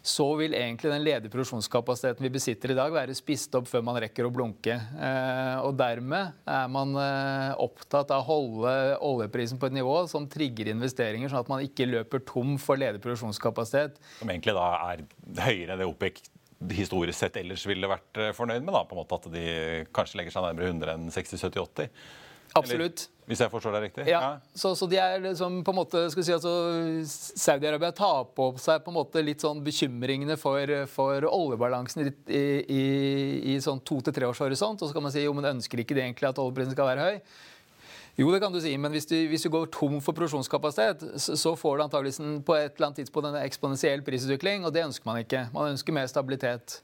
så 0.10 0.26
vil 0.40 0.56
egentlig 0.58 0.92
den 0.92 1.04
ledige 1.06 1.32
produksjonskapasiteten 1.34 2.26
vi 2.26 2.32
besitter 2.34 2.74
i 2.74 2.78
dag, 2.78 2.94
være 2.94 3.16
spist 3.18 3.54
opp 3.60 3.70
før 3.70 3.84
man 3.86 4.00
rekker 4.02 4.26
å 4.26 4.34
blunke. 4.34 4.76
Eh, 4.76 5.58
og 5.62 5.78
dermed 5.80 6.42
er 6.50 6.72
man 6.74 6.96
eh, 7.00 7.54
opptatt 7.62 8.14
av 8.16 8.24
å 8.24 8.30
holde 8.30 8.74
oljeprisen 9.06 9.62
på 9.62 9.70
et 9.70 9.78
nivå 9.78 9.96
som 10.12 10.28
trigger 10.32 10.72
investeringer, 10.74 11.32
sånn 11.32 11.44
at 11.44 11.52
man 11.52 11.64
ikke 11.66 11.90
løper 11.90 12.26
tom 12.28 12.58
for 12.62 12.82
ledig 12.82 13.04
produksjonskapasitet. 13.06 14.02
Som 14.20 14.34
egentlig 14.34 14.58
da 14.58 14.68
er 14.90 15.06
høyere 15.46 15.76
enn 15.76 15.84
det 15.84 15.90
OPEC 15.90 16.24
historisk 16.76 17.16
sett 17.16 17.38
ellers 17.40 17.64
ville 17.70 17.88
vært 17.90 18.20
eh, 18.20 18.34
fornøyd 18.36 18.66
med? 18.66 18.74
da, 18.76 18.84
på 18.88 18.96
en 18.96 19.04
måte 19.04 19.20
At 19.20 19.30
de 19.32 19.46
kanskje 19.96 20.20
legger 20.20 20.36
seg 20.36 20.48
nærmere 20.48 20.74
100 20.74 20.96
enn 20.96 21.14
60-70-80? 21.14 21.94
Absolutt. 22.58 23.04
Eller, 23.06 23.20
hvis 23.30 23.44
jeg 23.44 23.52
forstår 23.54 23.76
deg 23.76 23.84
riktig? 23.86 24.06
Ja, 24.10 24.40
Så, 24.58 24.72
så, 24.78 24.88
de 24.90 24.98
er 24.98 25.20
liksom 25.22 25.60
på 25.66 25.74
en 25.74 25.78
måte, 25.78 26.02
skal 26.10 26.26
si 26.26 26.34
altså, 26.34 26.54
Saudi-Arabia 27.38 27.92
tar 27.94 28.24
på 28.34 28.48
seg 28.58 28.82
på 28.82 28.90
en 28.90 28.98
måte 28.98 29.22
litt 29.22 29.46
sånn 29.46 29.62
bekymringene 29.66 30.38
for, 30.42 30.74
for 30.90 31.28
oljebalansen 31.30 32.08
i, 32.08 32.14
i, 32.34 32.84
i 33.54 33.60
sånn 33.62 33.84
to 33.86 34.00
til 34.02 34.16
tre 34.18 34.26
års 34.26 34.42
horisont. 34.42 34.82
Og 34.82 34.90
så 34.90 34.98
kan 34.98 35.06
man 35.06 35.14
si 35.14 35.28
jo, 35.28 35.36
men 35.38 35.52
ønsker 35.52 35.84
ikke 35.84 35.98
de 35.98 36.08
egentlig 36.08 36.32
at 36.32 36.42
oljeprisen 36.42 36.74
skal 36.74 36.90
være 36.90 37.06
høy? 37.06 37.22
Jo, 38.20 38.28
det 38.34 38.42
kan 38.44 38.52
du 38.52 38.60
si, 38.60 38.74
men 38.82 38.92
hvis 38.92 39.08
du, 39.08 39.16
hvis 39.32 39.46
du 39.46 39.54
går 39.54 39.70
tom 39.72 40.02
for 40.04 40.18
produksjonskapasitet, 40.18 41.06
så, 41.22 41.38
så 41.40 41.54
får 41.56 41.78
du 41.78 41.84
antakeligvis 41.86 42.20
på 42.44 42.58
et 42.58 42.74
eller 42.74 42.90
annet 42.90 43.04
tidspunkt 43.04 43.30
en 43.30 43.38
eksponentiell 43.46 44.02
prisutvikling, 44.04 44.66
og 44.68 44.74
det 44.76 44.90
ønsker 44.90 45.08
man 45.08 45.22
ikke. 45.22 45.46
Man 45.54 45.72
ønsker 45.72 45.96
mer 45.96 46.10
stabilitet. 46.12 46.82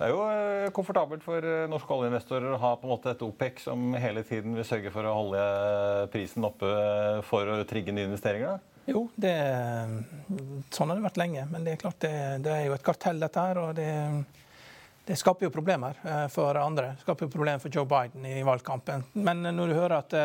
Det 0.00 0.06
er 0.08 0.14
jo 0.14 0.20
eh, 0.32 0.70
komfortabelt 0.72 1.20
for 1.20 1.44
eh, 1.44 1.66
norske 1.68 1.92
oljeinvestorer 1.92 2.54
å 2.54 2.60
ha 2.62 2.70
på 2.80 2.88
en 2.88 2.92
måte 2.94 3.12
et 3.12 3.20
OPEC 3.20 3.60
som 3.66 3.92
hele 4.00 4.22
tiden 4.24 4.54
vil 4.56 4.64
sørge 4.64 4.88
for 4.94 5.04
å 5.04 5.12
holde 5.12 5.42
prisen 6.14 6.46
oppe 6.48 6.70
for 7.28 7.50
å 7.52 7.58
trigge 7.68 7.92
nye 7.92 8.08
investeringer? 8.08 8.62
Jo, 8.88 9.04
det, 9.20 9.34
sånn 10.72 10.88
har 10.88 10.96
det 10.96 11.04
vært 11.04 11.20
lenge. 11.20 11.44
Men 11.52 11.68
det 11.68 11.74
er 11.74 11.82
klart 11.82 12.00
det, 12.00 12.14
det 12.46 12.54
er 12.54 12.70
jo 12.70 12.78
et 12.78 12.86
kartell, 12.86 13.20
dette 13.20 13.44
her. 13.44 13.60
og 13.60 13.76
det, 13.76 13.90
det 15.04 15.18
skaper 15.20 15.50
jo 15.50 15.52
problemer 15.52 16.00
eh, 16.00 16.24
for 16.32 16.56
andre. 16.62 16.94
Det 16.96 17.04
skaper 17.04 17.28
jo 17.28 17.34
problemer 17.36 17.60
for 17.60 17.76
Joe 17.76 17.84
Biden 17.92 18.24
i 18.24 18.40
valgkampen. 18.48 19.04
Men 19.20 19.44
når 19.50 19.68
du 19.68 19.78
hører 19.82 19.98
at 19.98 20.18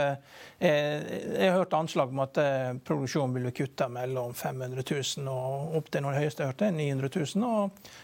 Jeg 0.64 1.52
har 1.52 1.60
hørt 1.60 1.76
anslag 1.76 2.16
om 2.16 2.24
at 2.24 2.40
produksjonen 2.88 3.36
ville 3.36 3.52
kutte 3.52 3.92
mellom 3.92 4.32
500 4.32 4.88
000 4.88 5.36
og 5.36 5.80
opp 5.82 5.92
til 5.92 6.08
noen 6.08 6.16
høyeste 6.16 6.46
jeg 6.46 6.56
hørte, 6.56 6.72
900 6.80 7.16
000. 7.36 7.44
og 7.52 7.96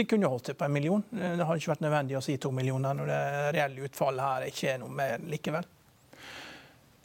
de 0.00 0.06
kunne 0.08 0.30
holdt 0.32 0.50
seg 0.50 0.58
på 0.58 0.66
en 0.66 0.72
million. 0.74 1.04
Det 1.10 1.44
har 1.46 1.60
ikke 1.60 1.74
vært 1.74 1.84
nødvendig 1.84 2.16
å 2.18 2.24
si 2.24 2.38
to 2.40 2.52
millioner 2.54 2.96
når 2.96 3.12
det 3.12 3.20
reelle 3.58 3.86
utfallet 3.88 4.26
her 4.26 4.48
ikke 4.48 4.72
er 4.74 4.82
noe 4.82 4.96
mer 5.02 5.28
likevel. 5.28 5.68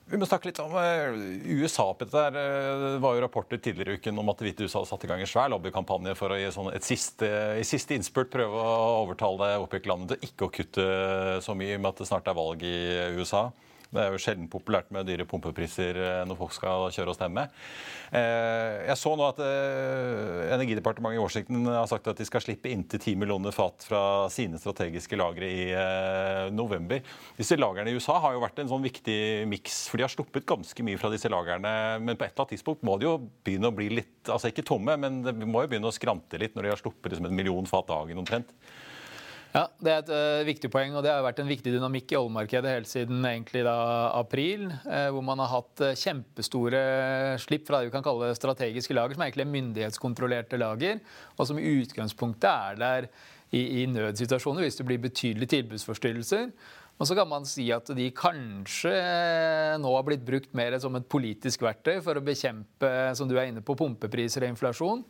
Vi 0.05 0.19
må 0.21 0.27
snakke 0.29 0.51
litt 0.51 0.59
om 0.61 0.73
uh, 0.77 1.15
USA. 1.57 1.87
Peter. 1.97 2.35
Det 2.35 2.97
var 3.01 3.15
jo 3.17 3.23
rapporter 3.23 3.57
tidligere 3.57 3.95
i 3.95 3.99
uken 3.99 4.21
om 4.21 4.29
at 4.29 4.43
hvite 4.45 4.67
USA 4.67 4.83
hadde 4.83 4.91
satt 4.91 5.05
i 5.07 5.09
gang 5.09 5.23
en 5.23 5.29
svær 5.29 5.49
lobbykampanje 5.49 6.13
for 6.19 6.35
å 6.35 6.37
i 6.37 6.51
sånn 6.53 6.69
et 6.75 6.85
siste, 6.85 7.29
i 7.57 7.65
siste 7.65 7.97
innspurt 7.97 8.29
prøve 8.33 8.61
å 8.61 8.99
overtale 9.01 9.55
OPEC-landet 9.63 10.13
til 10.13 10.29
ikke 10.29 10.45
å 10.45 10.53
kutte 10.53 10.85
så 11.41 11.57
mye, 11.57 11.79
med 11.79 11.89
at 11.89 12.03
det 12.03 12.09
snart 12.11 12.29
er 12.29 12.37
valg 12.37 12.61
i 12.61 12.77
USA. 13.17 13.47
Det 13.95 14.03
er 14.03 14.13
jo 14.13 14.21
sjelden 14.21 14.49
populært 14.51 14.91
med 14.93 15.07
dyre 15.07 15.25
pumpepriser 15.29 15.99
når 16.27 16.39
folk 16.39 16.55
skal 16.55 16.89
kjøre 16.95 17.13
og 17.13 17.17
stemme. 17.17 17.45
Jeg 18.15 18.97
så 18.99 19.13
nå 19.17 19.27
at 19.31 19.41
Energidepartementet 20.55 21.17
i 21.17 21.23
Washington 21.23 21.69
har 21.71 21.87
sagt 21.89 22.07
at 22.11 22.19
de 22.19 22.27
skal 22.27 22.43
slippe 22.43 22.71
inntil 22.71 23.01
10 23.01 23.15
millioner 23.21 23.55
fat 23.55 23.85
fra 23.87 24.01
sine 24.33 24.59
strategiske 24.61 25.17
lagre 25.19 25.49
i 25.49 25.65
november. 26.55 27.01
Disse 27.39 27.57
lagrene 27.59 27.91
i 27.91 27.97
USA 27.97 28.19
har 28.23 28.35
jo 28.35 28.43
vært 28.43 28.61
en 28.61 28.71
sånn 28.71 28.85
viktig 28.85 29.17
miks, 29.51 29.85
for 29.89 29.99
de 29.99 30.05
har 30.05 30.13
sluppet 30.13 30.47
ganske 30.47 30.85
mye 30.85 30.99
fra 31.01 31.11
disse 31.13 31.31
lagrene. 31.31 31.73
Men 32.03 32.19
på 32.19 32.27
et 32.27 32.33
eller 32.33 32.45
annet 32.45 32.55
tidspunkt 32.57 32.85
må 32.85 32.97
de 32.99 33.09
jo 33.09 33.17
begynne 33.45 33.71
å 33.71 33.75
bli 33.75 33.91
litt 33.93 34.11
Altså 34.25 34.49
ikke 34.49 34.65
tomme, 34.65 34.95
men 34.97 35.19
det 35.21 35.35
må 35.37 35.61
jo 35.61 35.69
begynne 35.69 35.89
å 35.91 35.93
skrante 35.93 36.39
litt 36.41 36.55
når 36.57 36.65
de 36.65 36.71
har 36.73 36.79
sluppet 36.81 37.13
liksom 37.13 37.27
en 37.29 37.37
million 37.37 37.67
fat 37.69 37.85
dagen 37.91 38.17
omtrent. 38.17 38.49
Ja, 39.55 39.69
Det 39.79 39.91
er 39.91 40.01
et 40.01 40.09
uh, 40.11 40.45
viktig 40.49 40.67
poeng, 40.67 40.97
og 40.99 41.03
det 41.05 41.13
har 41.13 41.21
vært 41.23 41.37
en 41.39 41.47
viktig 41.47 41.71
dynamikk 41.71 42.11
i 42.11 42.17
oljemarkedet 42.19 42.73
helt 42.73 42.89
siden 42.91 43.23
egentlig 43.23 43.61
da 43.63 43.75
april, 44.17 44.65
uh, 44.83 45.07
hvor 45.15 45.23
man 45.23 45.39
har 45.39 45.47
hatt 45.53 45.83
uh, 45.85 45.93
kjempestore 45.95 46.81
slipp 47.39 47.63
fra 47.69 47.79
det 47.79 47.87
vi 47.87 47.93
kan 47.93 48.03
kalle 48.03 48.33
strategiske 48.35 48.97
lager, 48.97 49.15
som 49.15 49.23
er 49.23 49.31
egentlig 49.31 49.45
er 49.45 49.53
myndighetskontrollerte 49.53 50.59
lager, 50.59 50.99
og 51.37 51.47
som 51.47 51.61
i 51.61 51.71
utgangspunktet 51.85 52.49
er 52.49 52.81
der 52.83 53.07
i, 53.55 53.63
i 53.79 53.87
nødsituasjoner 53.93 54.65
hvis 54.65 54.81
det 54.81 54.89
blir 54.91 54.99
betydelige 55.07 55.53
tilbudsforstyrrelser. 55.55 56.51
Og 56.99 57.07
så 57.07 57.15
kan 57.15 57.31
man 57.31 57.47
si 57.47 57.69
at 57.71 57.87
de 57.95 58.11
kanskje 58.15 58.91
nå 59.79 59.95
har 59.95 60.05
blitt 60.07 60.27
brukt 60.27 60.51
mer 60.55 60.75
som 60.83 60.99
et 60.99 61.07
politisk 61.07 61.63
verktøy 61.63 62.01
for 62.03 62.19
å 62.19 62.27
bekjempe 62.27 62.91
som 63.15 63.31
du 63.31 63.37
er 63.39 63.53
inne 63.53 63.63
på, 63.63 63.75
pumpepriser 63.79 64.43
og 64.43 64.51
inflasjon. 64.55 65.03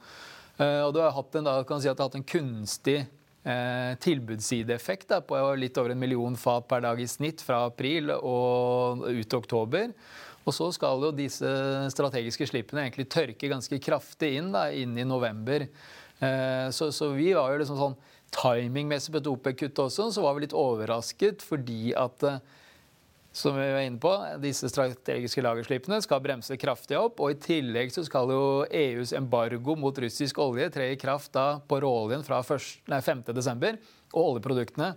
Og 0.58 0.90
du 0.96 1.02
har 1.02 1.14
hatt 1.14 1.38
en, 1.38 1.46
da, 1.46 1.60
kan 1.68 1.82
si 1.82 1.90
at 1.90 1.98
du 1.98 2.02
har 2.02 2.10
hatt 2.10 2.18
en 2.18 2.26
kunstig 2.26 3.04
tilbudssideeffekt 3.46 5.12
da, 5.12 5.20
på 5.22 5.38
litt 5.60 5.78
over 5.78 5.92
en 5.94 6.00
million 6.02 6.34
fat 6.40 6.66
per 6.66 6.82
dag 6.82 6.98
i 6.98 7.06
snitt 7.06 7.44
fra 7.46 7.60
april 7.68 8.10
og 8.16 9.04
ut 9.06 9.28
til 9.30 9.38
oktober. 9.38 9.92
Og 10.46 10.54
så 10.54 10.70
skal 10.74 11.02
jo 11.02 11.12
disse 11.16 11.50
strategiske 11.94 12.48
slippene 12.50 12.86
egentlig 12.86 13.08
tørke 13.14 13.50
ganske 13.50 13.80
kraftig 13.82 14.36
inn 14.40 14.52
da, 14.54 14.68
inn 14.74 14.94
i 14.98 15.06
november. 15.08 15.66
Eh, 16.20 16.68
så, 16.72 16.92
så, 16.94 17.10
vi 17.18 17.32
var 17.34 17.52
jo 17.52 17.62
liksom 17.64 17.80
sånn 17.80 17.98
timingmessig 18.36 19.14
på 19.14 19.22
et 19.22 19.32
OPEC-kutt 19.32 19.82
også, 19.88 20.12
så 20.14 20.24
var 20.24 20.36
vi 20.36 20.46
litt 20.46 20.56
overrasket 20.58 21.44
fordi 21.46 21.96
at 21.98 22.26
eh, 22.30 22.40
som 23.36 23.58
vi 23.60 23.66
var 23.74 23.84
inne 23.84 24.00
på, 24.00 24.12
disse 24.40 24.70
strategiske 24.72 25.42
lagerslippene 25.44 25.98
skal 26.04 26.22
bremse 26.24 26.56
kraftig 26.56 26.96
opp. 26.96 27.20
og 27.20 27.34
I 27.34 27.40
tillegg 27.44 27.92
så 27.92 28.06
skal 28.08 28.32
jo 28.32 28.46
EUs 28.72 29.12
embargo 29.18 29.76
mot 29.76 29.98
russisk 30.00 30.40
olje 30.40 30.70
tre 30.72 30.88
i 30.94 31.00
kraft 31.00 31.34
da 31.36 31.60
på 31.60 31.82
råoljen 31.84 32.24
fra 32.24 32.40
5.12. 32.48 33.76
Og 34.16 34.22
oljeproduktene 34.22 34.94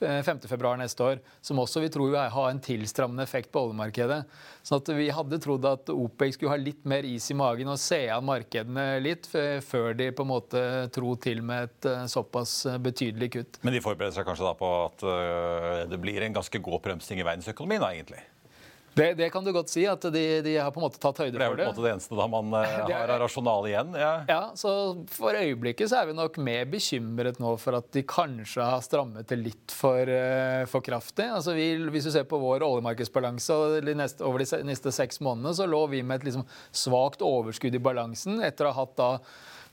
5.2 0.00 0.74
neste 0.80 1.06
år, 1.06 1.22
som 1.44 1.60
også 1.62 1.82
vi 1.84 1.90
tror 1.92 2.12
vil 2.12 2.34
ha 2.34 2.44
en 2.50 2.60
tilstrammende 2.62 3.24
effekt 3.26 3.52
på 3.54 3.62
oljemarkedet. 3.68 4.22
Sånn 4.64 4.80
at 4.80 4.90
Vi 4.94 5.08
hadde 5.12 5.40
trodd 5.42 5.66
at 5.68 5.90
OPEC 5.92 6.36
skulle 6.36 6.54
ha 6.54 6.60
litt 6.60 6.84
mer 6.88 7.06
is 7.08 7.26
i 7.30 7.36
magen 7.38 7.70
og 7.72 7.80
se 7.80 8.00
an 8.12 8.24
markedene 8.26 8.86
litt, 9.04 9.28
før 9.28 9.96
de 9.98 10.10
på 10.14 10.24
en 10.24 10.30
måte 10.30 10.62
tro 10.94 11.14
til 11.20 11.42
med 11.44 11.68
et 11.68 11.90
eh, 11.90 12.06
såpass 12.10 12.54
eh, 12.70 12.78
betydelig 12.82 13.30
kutt. 13.36 13.60
Men 13.66 13.76
de 13.76 13.82
forbereder 13.84 14.16
seg 14.16 14.28
kanskje 14.28 14.46
da 14.46 14.54
på 14.58 14.70
at 14.84 15.04
eh, 15.08 15.82
det 15.90 16.00
blir 16.02 16.24
en 16.24 16.38
ganske 16.38 16.60
god 16.60 16.80
oppbremsing 16.80 17.20
i 17.20 17.26
verdensøkonomien, 17.26 17.84
egentlig? 17.90 18.22
Det, 18.94 19.14
det, 19.18 19.30
kan 19.34 19.44
du 19.44 19.50
godt 19.54 19.72
si, 19.72 19.84
at 19.90 20.02
de, 20.14 20.22
de, 20.44 20.56
har 20.56 20.70
på 20.74 20.80
en 20.80 20.86
måte 20.86 21.00
tatt 21.02 21.18
høyde 21.24 21.34
for 21.34 21.40
det. 21.40 21.40
Det 21.40 21.46
er 21.46 21.50
jo 21.50 21.56
på 21.56 21.64
en 21.64 21.72
måte 21.72 21.84
det 21.86 21.92
eneste 21.94 22.18
da 22.18 22.26
man 22.30 22.52
uh, 22.54 22.74
har 22.90 23.12
av 23.14 23.22
rasjonale 23.24 23.70
igjen. 23.72 23.96
Ja. 23.98 24.12
ja. 24.28 24.42
så 24.58 24.74
For 25.14 25.38
øyeblikket 25.38 25.90
så 25.90 26.00
er 26.00 26.10
vi 26.10 26.16
nok 26.18 26.38
mer 26.46 26.68
bekymret 26.70 27.40
nå 27.42 27.54
for 27.60 27.80
at 27.80 27.90
de 27.96 28.04
kanskje 28.08 28.68
har 28.68 28.84
strammet 28.86 29.30
det 29.30 29.40
litt 29.40 29.74
for, 29.74 30.02
uh, 30.06 30.62
for 30.70 30.84
kraftig. 30.86 31.26
Altså 31.26 31.56
vi, 31.58 31.72
hvis 31.94 32.06
du 32.06 32.12
ser 32.14 32.28
på 32.30 32.40
vår 32.42 32.66
oljemarkedsbalanse 32.66 33.58
over 33.58 34.44
de 34.44 34.62
neste 34.70 34.94
seks 34.94 35.20
månedene, 35.24 35.56
så 35.58 35.66
lå 35.70 35.84
vi 35.92 36.04
med 36.06 36.22
et 36.22 36.30
liksom 36.30 36.46
svakt 36.74 37.24
overskudd 37.24 37.74
i 37.74 37.82
balansen 37.82 38.38
etter 38.44 38.68
å 38.68 38.74
ha 38.74 38.84
hatt 38.84 38.96
da 39.00 39.10
Eh, 39.18 39.63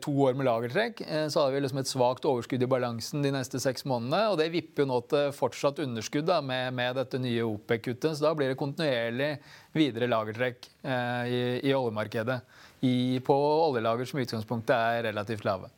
to 0.00 0.12
år 0.24 0.36
med 0.38 0.46
lagertrekk, 0.48 1.00
eh, 1.04 1.26
så 1.28 1.42
hadde 1.42 1.52
vi 1.52 1.60
liksom 1.60 1.80
et 1.82 1.90
svakt 1.90 2.24
overskudd 2.28 2.62
i 2.64 2.68
balansen 2.70 3.24
de 3.24 3.32
neste 3.34 3.60
seks 3.60 3.84
månedene. 3.84 4.30
og 4.32 4.38
Det 4.40 4.48
vipper 4.54 4.86
jo 4.86 4.88
nå 4.88 5.00
til 5.10 5.34
fortsatt 5.36 5.82
underskudd 5.84 6.24
da, 6.30 6.38
med, 6.40 6.72
med, 6.76 6.96
dette 6.96 7.20
nye 7.20 7.44
OPEC-kuttet. 7.44 8.16
Så 8.16 8.24
da 8.24 8.32
blir 8.36 8.48
det 8.48 8.60
kontinuerlig 8.60 9.34
videre 9.76 10.08
lagertrekk 10.08 10.70
eh, 10.80 11.28
i, 11.28 11.42
i, 11.68 11.74
oljemarkedet 11.76 12.40
i, 12.88 13.20
på 13.20 13.36
oljelager 13.36 14.08
som 14.08 14.20
i 14.20 14.24
utgangspunktet 14.24 14.74
er 14.76 15.04
relativt 15.10 15.44
lave. 15.44 15.68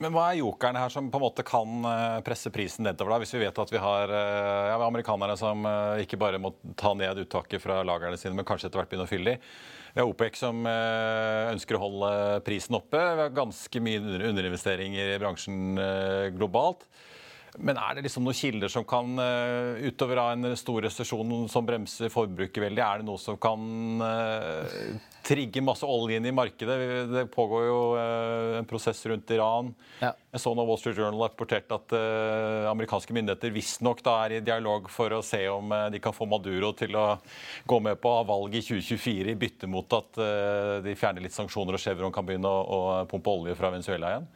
Men 0.00 0.12
Hva 0.12 0.30
er 0.30 0.40
jokerne 0.40 0.80
her 0.80 0.92
som 0.92 1.12
på 1.12 1.20
en 1.20 1.24
måte 1.28 1.44
kan 1.44 1.88
eh, 1.92 2.18
presse 2.24 2.52
prisen 2.52 2.88
nedover? 2.88 3.12
da, 3.12 3.20
Hvis 3.20 3.36
vi 3.36 3.44
vet 3.44 3.64
at 3.64 3.72
vi 3.72 3.84
har 3.84 4.16
ja, 4.16 4.80
amerikanere 4.80 5.36
som 5.36 5.68
ikke 6.00 6.20
bare 6.20 6.40
må 6.40 6.56
ta 6.76 6.96
ned 6.96 7.26
uttaket 7.26 7.60
fra 7.60 7.82
lagrene 7.84 8.16
sine, 8.16 8.36
men 8.36 8.48
kanskje 8.48 8.70
etter 8.70 8.80
hvert 8.80 8.92
begynne 8.92 9.08
å 9.08 9.12
fylle 9.12 9.36
de. 9.36 9.56
Vi 9.96 10.02
har 10.02 10.10
OPEC 10.12 10.34
som 10.36 10.58
eh, 10.68 11.46
ønsker 11.54 11.78
å 11.78 11.86
holde 11.86 12.08
prisen 12.44 12.76
oppe. 12.76 13.00
Vi 13.00 13.22
har 13.22 13.30
ganske 13.32 13.80
mye 13.80 14.02
underinvesteringer 14.28 15.14
i 15.14 15.20
bransjen 15.22 15.80
eh, 15.80 16.26
globalt. 16.36 16.84
Men 17.58 17.78
er 17.80 17.96
det 17.96 18.06
liksom 18.06 18.24
noen 18.26 18.36
kilder 18.36 18.70
som 18.72 18.84
kan, 18.88 19.16
uh, 19.18 19.78
utover 19.86 20.20
av 20.20 20.32
en 20.34 20.56
stor 20.58 20.84
resesjon 20.86 21.48
som 21.50 21.66
bremser 21.66 22.12
forbruket 22.12 22.62
veldig, 22.62 22.82
er 22.82 23.02
det 23.02 23.06
noe 23.08 23.20
som 23.20 23.38
kan 23.40 24.02
uh, 24.02 24.96
trigge 25.26 25.62
masse 25.64 25.86
olje 25.88 26.18
inn 26.18 26.28
i 26.28 26.34
markedet? 26.34 26.76
Det 27.12 27.24
pågår 27.32 27.66
jo 27.66 27.78
uh, 27.96 28.56
en 28.60 28.68
prosess 28.68 29.00
rundt 29.08 29.32
Iran. 29.34 29.72
Ja. 30.02 30.12
Jeg 30.36 30.42
så 30.42 30.52
nå 30.56 30.66
Wall 30.68 30.80
Street 30.80 30.98
Journal 31.00 31.22
rapporterte 31.24 31.78
at 31.78 31.94
amerikanske 32.68 33.14
myndigheter 33.16 33.54
visstnok 33.54 34.02
er 34.12 34.34
i 34.36 34.42
dialog 34.44 34.90
for 34.92 35.14
å 35.16 35.22
se 35.24 35.40
om 35.48 35.72
de 35.92 36.00
kan 36.02 36.12
få 36.12 36.28
Maduro 36.28 36.74
til 36.76 36.92
å 36.98 37.06
gå 37.64 37.78
med 37.80 37.96
på 38.02 38.12
valg 38.28 38.58
i 38.58 38.60
2024 38.60 39.32
i 39.32 39.38
bytte 39.40 39.70
mot 39.70 39.96
at 39.96 40.20
de 40.84 40.96
fjerner 40.98 41.24
litt 41.24 41.32
sanksjoner 41.32 41.78
og 41.78 41.80
Chevron 41.80 42.12
kan 42.12 42.28
begynne 42.28 42.52
å, 42.52 42.60
å 42.68 42.82
pumpe 43.08 43.32
olje 43.32 43.56
fra 43.56 43.72
Venezuela 43.72 44.12
igjen. 44.12 44.28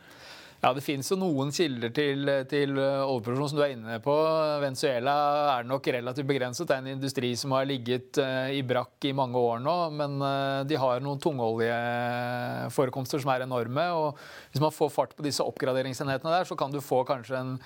Ja, 0.61 0.75
Det 0.77 0.83
finnes 0.85 1.09
jo 1.09 1.17
noen 1.17 1.49
kilder 1.57 1.89
til, 1.97 2.29
til 2.51 2.77
overproduksjon, 2.77 3.49
som 3.49 3.57
du 3.57 3.63
er 3.65 3.71
inne 3.73 3.95
på. 4.05 4.13
Venezuela 4.61 5.15
er 5.55 5.65
nok 5.65 5.87
relativt 5.97 6.29
begrenset. 6.29 6.69
Det 6.69 6.77
er 6.77 6.83
en 6.85 6.99
industri 6.99 7.31
som 7.41 7.55
har 7.57 7.65
ligget 7.65 8.21
uh, 8.21 8.53
i 8.53 8.61
brakk 8.61 9.09
i 9.09 9.15
mange 9.17 9.41
år 9.41 9.63
nå. 9.65 9.77
Men 9.97 10.19
uh, 10.21 10.61
de 10.69 10.77
har 10.83 11.01
noen 11.01 11.23
tungoljeforekomster 11.25 13.25
som 13.25 13.33
er 13.33 13.47
enorme. 13.47 13.87
og 13.97 14.21
Hvis 14.53 14.61
man 14.61 14.77
får 14.77 14.93
fart 14.93 15.17
på 15.17 15.25
disse 15.25 15.41
oppgraderingsenhetene 15.41 16.37
der, 16.37 16.51
så 16.51 16.59
kan 16.61 16.75
du 16.75 16.85
få 16.85 17.01
kanskje 17.09 17.41
en 17.41 17.57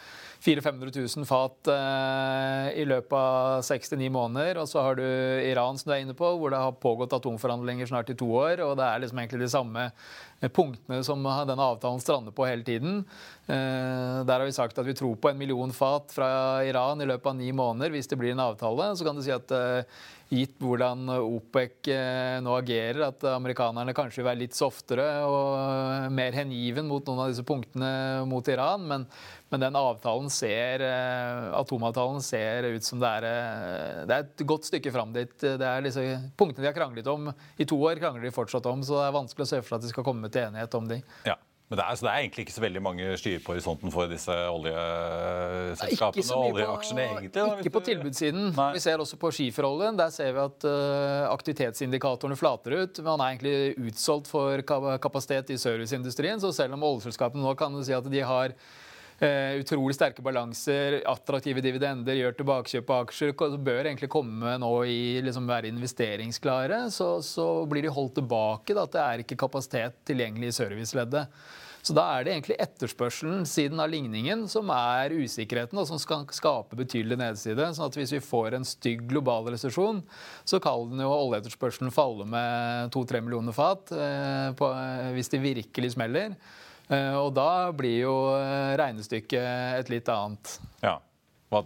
400 0.45 0.91
000-500 0.91 1.17
000 1.17 1.27
fat 1.27 1.71
uh, 1.73 2.69
i 2.77 2.85
løpet 2.85 3.15
av 3.17 3.63
6-9 3.65 4.11
måneder. 4.13 4.61
Og 4.61 4.69
så 4.69 4.83
har 4.85 4.99
du 4.99 5.05
Iran, 5.05 5.79
som 5.81 5.89
du 5.89 5.95
er 5.97 6.03
inne 6.05 6.17
på, 6.17 6.35
hvor 6.37 6.53
det 6.53 6.61
har 6.61 6.77
pågått 6.77 7.17
atomforhandlinger 7.17 7.89
snart 7.89 8.13
i 8.13 8.17
to 8.19 8.29
år. 8.29 8.61
Og 8.67 8.75
det 8.77 8.85
er 8.85 9.01
liksom 9.01 9.23
egentlig 9.23 9.41
de 9.47 9.53
samme 9.55 9.87
punktene 10.53 11.01
som 11.07 11.25
denne 11.25 11.69
avtalen 11.71 12.03
strander 12.03 12.35
på 12.37 12.45
hele 12.49 12.67
tiden. 12.67 13.07
Uh, 13.49 14.21
der 14.29 14.37
har 14.37 14.45
vi 14.45 14.57
sagt 14.57 14.79
at 14.79 14.89
vi 14.89 14.97
tror 14.99 15.17
på 15.17 15.33
en 15.33 15.41
million 15.41 15.73
fat 15.73 16.13
fra 16.13 16.29
Iran 16.69 17.01
i 17.01 17.09
løpet 17.09 17.33
av 17.33 17.39
ni 17.41 17.49
måneder 17.57 17.95
hvis 17.95 18.13
det 18.13 18.21
blir 18.21 18.37
en 18.37 18.45
avtale. 18.45 18.93
Så 18.99 19.09
kan 19.09 19.17
du 19.17 19.25
si 19.25 19.33
at 19.33 19.57
gitt 20.35 20.59
hvordan 20.63 21.09
OPEC 21.15 21.91
nå 22.45 22.57
agerer, 22.59 23.01
at 23.09 23.25
amerikanerne 23.31 23.95
kanskje 23.97 24.21
vil 24.21 24.29
være 24.29 24.43
litt 24.43 24.57
softere 24.57 25.07
og 25.29 26.11
mer 26.15 26.37
hengiven 26.37 26.89
mot 26.91 27.05
noen 27.07 27.25
av 27.25 27.33
disse 27.33 27.45
punktene 27.47 28.25
mot 28.29 28.49
Iran. 28.51 28.85
Men, 28.91 29.07
men 29.55 29.63
den 29.63 29.79
avtalen 29.79 30.31
ser, 30.33 30.83
eh, 30.83 31.49
atomavtalen 31.55 32.23
ser 32.25 32.67
ut 32.75 32.87
som 32.87 33.03
det 33.03 33.11
er, 33.21 33.29
eh, 33.31 34.03
det 34.09 34.17
er 34.17 34.27
et 34.27 34.45
godt 34.51 34.67
stykke 34.71 34.93
fram 34.95 35.15
dit. 35.15 35.35
Det 35.41 35.69
er 35.71 35.85
disse 35.87 36.05
punktene 36.39 36.65
de 36.65 36.71
har 36.73 36.77
kranglet 36.77 37.09
om 37.11 37.31
i 37.31 37.69
to 37.69 37.79
år, 37.79 38.01
krangler 38.03 38.27
de 38.27 38.35
fortsatt 38.35 38.67
om. 38.71 38.83
Så 38.83 38.99
det 38.99 39.09
er 39.09 39.19
vanskelig 39.19 39.47
å 39.47 39.53
se 39.53 39.63
for 39.63 39.75
seg 39.75 39.81
at 39.81 39.87
de 39.87 39.93
skal 39.95 40.07
komme 40.07 40.31
til 40.33 40.49
enighet 40.49 40.79
om 40.81 40.89
de. 40.91 41.03
Ja. 41.29 41.39
Men 41.73 41.79
det 41.81 41.85
er, 41.85 41.97
det 41.97 42.11
er, 42.11 42.19
egentlig 42.21 42.45
ikke 42.45 42.55
så 42.55 42.63
veldig 42.63 42.81
mange 42.85 43.15
skyer 43.17 43.39
på 43.41 43.55
horisonten 43.55 43.93
for 43.93 44.11
disse 44.11 44.35
oljeselskapene 44.53 46.37
og 46.37 46.51
oljeaksjene? 46.51 47.07
egentlig. 47.07 47.31
Da, 47.33 47.47
ikke 47.63 47.73
på 47.73 47.83
tilbudssiden. 47.87 48.51
Nei. 48.53 48.67
Vi 48.77 48.83
ser 48.85 49.01
også 49.01 49.17
på 49.21 49.31
skiferoljen. 49.33 49.97
Der 49.97 50.13
ser 50.13 50.35
vi 50.37 50.43
at 50.45 50.67
uh, 50.69 51.25
aktivitetsindikatorene 51.33 52.37
flater 52.37 52.77
ut. 52.83 53.01
Man 53.07 53.25
er 53.25 53.33
egentlig 53.33 53.89
utsolgt 53.89 54.29
for 54.29 54.61
kapasitet 55.01 55.55
i 55.57 55.59
serviceindustrien. 55.61 56.43
Så 56.43 56.53
selv 56.53 56.77
om 56.77 56.85
oljeselskapene 56.91 57.41
nå 57.43 57.57
kan 57.57 57.81
si 57.81 57.97
at 57.97 58.13
de 58.13 58.21
har 58.29 58.53
Uh, 59.23 59.61
utrolig 59.61 59.95
sterke 59.95 60.25
balanser, 60.27 60.97
attraktive 61.07 61.63
dividender, 61.63 62.17
gjør 62.19 62.39
tilbakekjøp 62.39 62.87
på 62.89 63.01
aksjer. 63.05 63.35
bør 63.63 63.85
egentlig 63.87 64.11
komme 64.11 64.57
nå 64.59 64.73
i 64.91 65.21
liksom 65.23 65.47
være 65.47 65.71
investeringsklare. 65.71 66.89
Så, 66.91 67.23
så, 67.23 67.47
blir 67.71 67.87
de 67.87 67.93
holdt 67.95 68.17
tilbake. 68.19 68.75
Da, 68.75 68.89
at 68.89 68.97
det 68.97 69.05
er 69.05 69.23
ikke 69.23 69.39
kapasitet 69.47 70.01
tilgjengelig 70.09 70.51
i 70.51 70.59
serviceleddet. 70.59 71.29
Så 71.85 71.93
da 71.93 72.07
er 72.15 72.25
det 72.25 72.33
egentlig 72.33 72.57
etterspørselen 72.65 73.43
siden 73.45 73.81
av 73.83 73.91
ligningen 73.93 74.47
som 74.49 74.71
er 74.73 75.13
usikkerheten, 75.13 75.77
og 75.77 75.85
som 75.91 76.01
skal 76.01 76.25
skape 76.33 76.79
betydelig 76.81 77.19
nedside. 77.21 77.67
sånn 77.77 77.91
at 77.91 77.99
hvis 77.99 78.15
vi 78.17 78.23
får 78.25 78.57
en 78.57 78.65
stygg 78.65 79.05
global 79.11 79.51
resesjon, 79.53 80.01
så 80.49 80.61
kan 80.65 80.97
jo 80.97 81.11
oljeetterspørselen 81.13 81.93
falle 81.93 82.25
med 82.25 82.95
2-3 82.97 83.21
millioner 83.21 83.53
fat 83.53 83.93
uh, 83.93 84.51
på, 84.57 84.71
uh, 84.73 85.13
hvis 85.13 85.29
det 85.35 85.45
virkelig 85.45 85.93
smeller. 85.99 86.39
Eh, 86.93 87.17
og 87.17 87.33
da 87.37 87.73
blir 87.77 87.99
jo 88.03 88.15
eh, 88.37 88.77
regnestykket 88.81 89.81
et 89.81 89.93
litt 89.93 90.09
annet. 90.13 90.57
Ja. 90.85 90.99
Hva, 91.53 91.61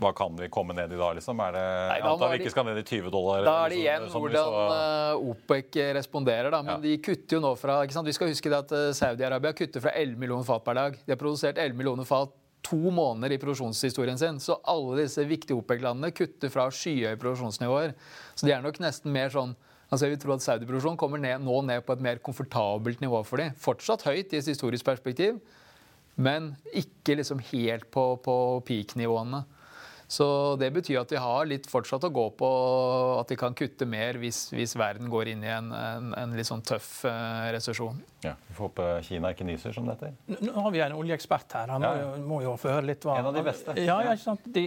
hva, 0.00 0.10
kan 0.16 0.34
vi 0.34 0.48
komme 0.50 0.74
ned 0.74 0.90
i 0.92 0.98
da, 0.98 1.12
liksom? 1.14 1.38
Er 1.44 1.54
det, 1.54 1.66
Nei, 1.92 1.98
da 2.02 2.10
antar 2.10 2.32
vi 2.32 2.40
ikke 2.40 2.52
skal 2.56 2.66
ned 2.66 2.80
i 2.80 2.84
20 2.88 3.12
dollar? 3.14 3.44
Da 3.46 3.54
er 3.64 3.72
det 3.74 3.78
igjen 3.84 4.08
sånn, 4.08 4.24
hvordan 4.24 4.50
så... 4.50 4.64
Eh, 4.74 5.30
OPEC 5.32 5.78
responderer. 6.00 6.50
da, 6.54 6.62
Men 6.64 6.76
ja. 6.76 6.80
de 6.88 6.96
kutter 7.04 7.38
jo 7.38 7.44
nå 7.44 7.54
fra 7.60 7.78
ikke 7.86 7.96
sant? 7.96 8.10
Vi 8.10 8.16
skal 8.16 8.32
huske 8.32 8.50
det 8.52 8.60
at 8.64 8.76
Saudi-Arabia 8.98 9.54
kutter 9.56 9.84
fra 9.84 9.94
11 9.94 10.18
millioner 10.20 10.48
fat 10.48 10.66
per 10.66 10.80
dag. 10.80 11.00
De 11.04 11.14
har 11.14 11.20
produsert 11.20 11.60
11 11.60 11.78
millioner 11.78 12.08
fat 12.08 12.34
to 12.66 12.90
måneder 12.90 13.32
i 13.32 13.38
produksjonshistorien 13.38 14.18
sin. 14.18 14.40
Så 14.42 14.58
alle 14.66 15.04
disse 15.04 15.24
viktige 15.28 15.56
OPEC-landene 15.60 16.10
kutter 16.16 16.52
fra 16.52 16.66
skyhøye 16.74 17.16
produksjonsnivåer. 17.20 17.94
Så 18.34 18.48
de 18.48 18.54
er 18.56 18.64
nok 18.64 18.80
nesten 18.82 19.14
mer 19.14 19.32
sånn 19.32 19.54
Altså 19.88 20.04
jeg 20.04 20.14
vil 20.14 20.20
tro 20.20 20.34
at 20.34 20.44
Saudi-produksjonen 20.44 20.98
kommer 21.00 21.20
ned, 21.22 21.40
nå 21.40 21.62
ned 21.64 21.84
på 21.86 21.94
et 21.96 22.02
mer 22.04 22.20
komfortabelt 22.24 23.00
nivå 23.00 23.22
for 23.24 23.40
dem. 23.40 23.54
Fortsatt 23.56 24.04
høyt 24.04 24.34
i 24.34 24.40
et 24.40 24.50
historisk 24.52 24.84
perspektiv, 24.84 25.38
men 26.20 26.50
ikke 26.76 27.16
liksom 27.16 27.40
helt 27.52 27.88
på, 27.94 28.10
på 28.24 28.34
peak-nivåene. 28.68 29.44
Så 30.08 30.56
det 30.56 30.70
betyr 30.72 31.02
at 31.02 31.10
de 31.12 31.20
har 31.20 31.48
litt 31.48 31.66
fortsatt 31.68 32.06
å 32.08 32.12
gå 32.12 32.24
på 32.40 32.48
at 33.18 33.28
de 33.28 33.36
kan 33.36 33.56
kutte 33.56 33.84
mer 33.88 34.16
hvis, 34.20 34.46
hvis 34.56 34.72
verden 34.80 35.10
går 35.12 35.34
inn 35.34 35.44
i 35.44 35.50
en, 35.52 35.68
en, 35.76 36.14
en 36.16 36.36
litt 36.36 36.48
sånn 36.48 36.64
tøff 36.64 37.02
eh, 37.08 37.48
resesjon. 37.52 38.00
Ja, 38.20 38.32
Vi 38.48 38.54
får 38.54 38.64
håpe 38.64 39.02
Kina 39.02 39.30
ikke 39.30 39.44
nyser, 39.46 39.72
som 39.72 39.86
dette. 39.86 40.10
Nå 40.26 40.52
har 40.52 40.72
vi 40.74 40.80
en 40.82 40.94
oljeekspert 40.98 41.52
her. 41.54 41.68
Han 41.70 41.84
ja. 41.86 41.90
må, 41.92 42.00
jo, 42.00 42.22
må 42.26 42.38
jo 42.42 42.54
få 42.58 42.72
høre 42.72 42.88
litt 42.88 43.04
hva 43.06 43.20
En 43.20 43.28
av 43.30 43.36
de 43.36 43.44
beste. 43.46 43.76
Ja, 43.78 44.00
ja, 44.02 44.14
ikke 44.16 44.24
sant? 44.24 44.48
De, 44.56 44.64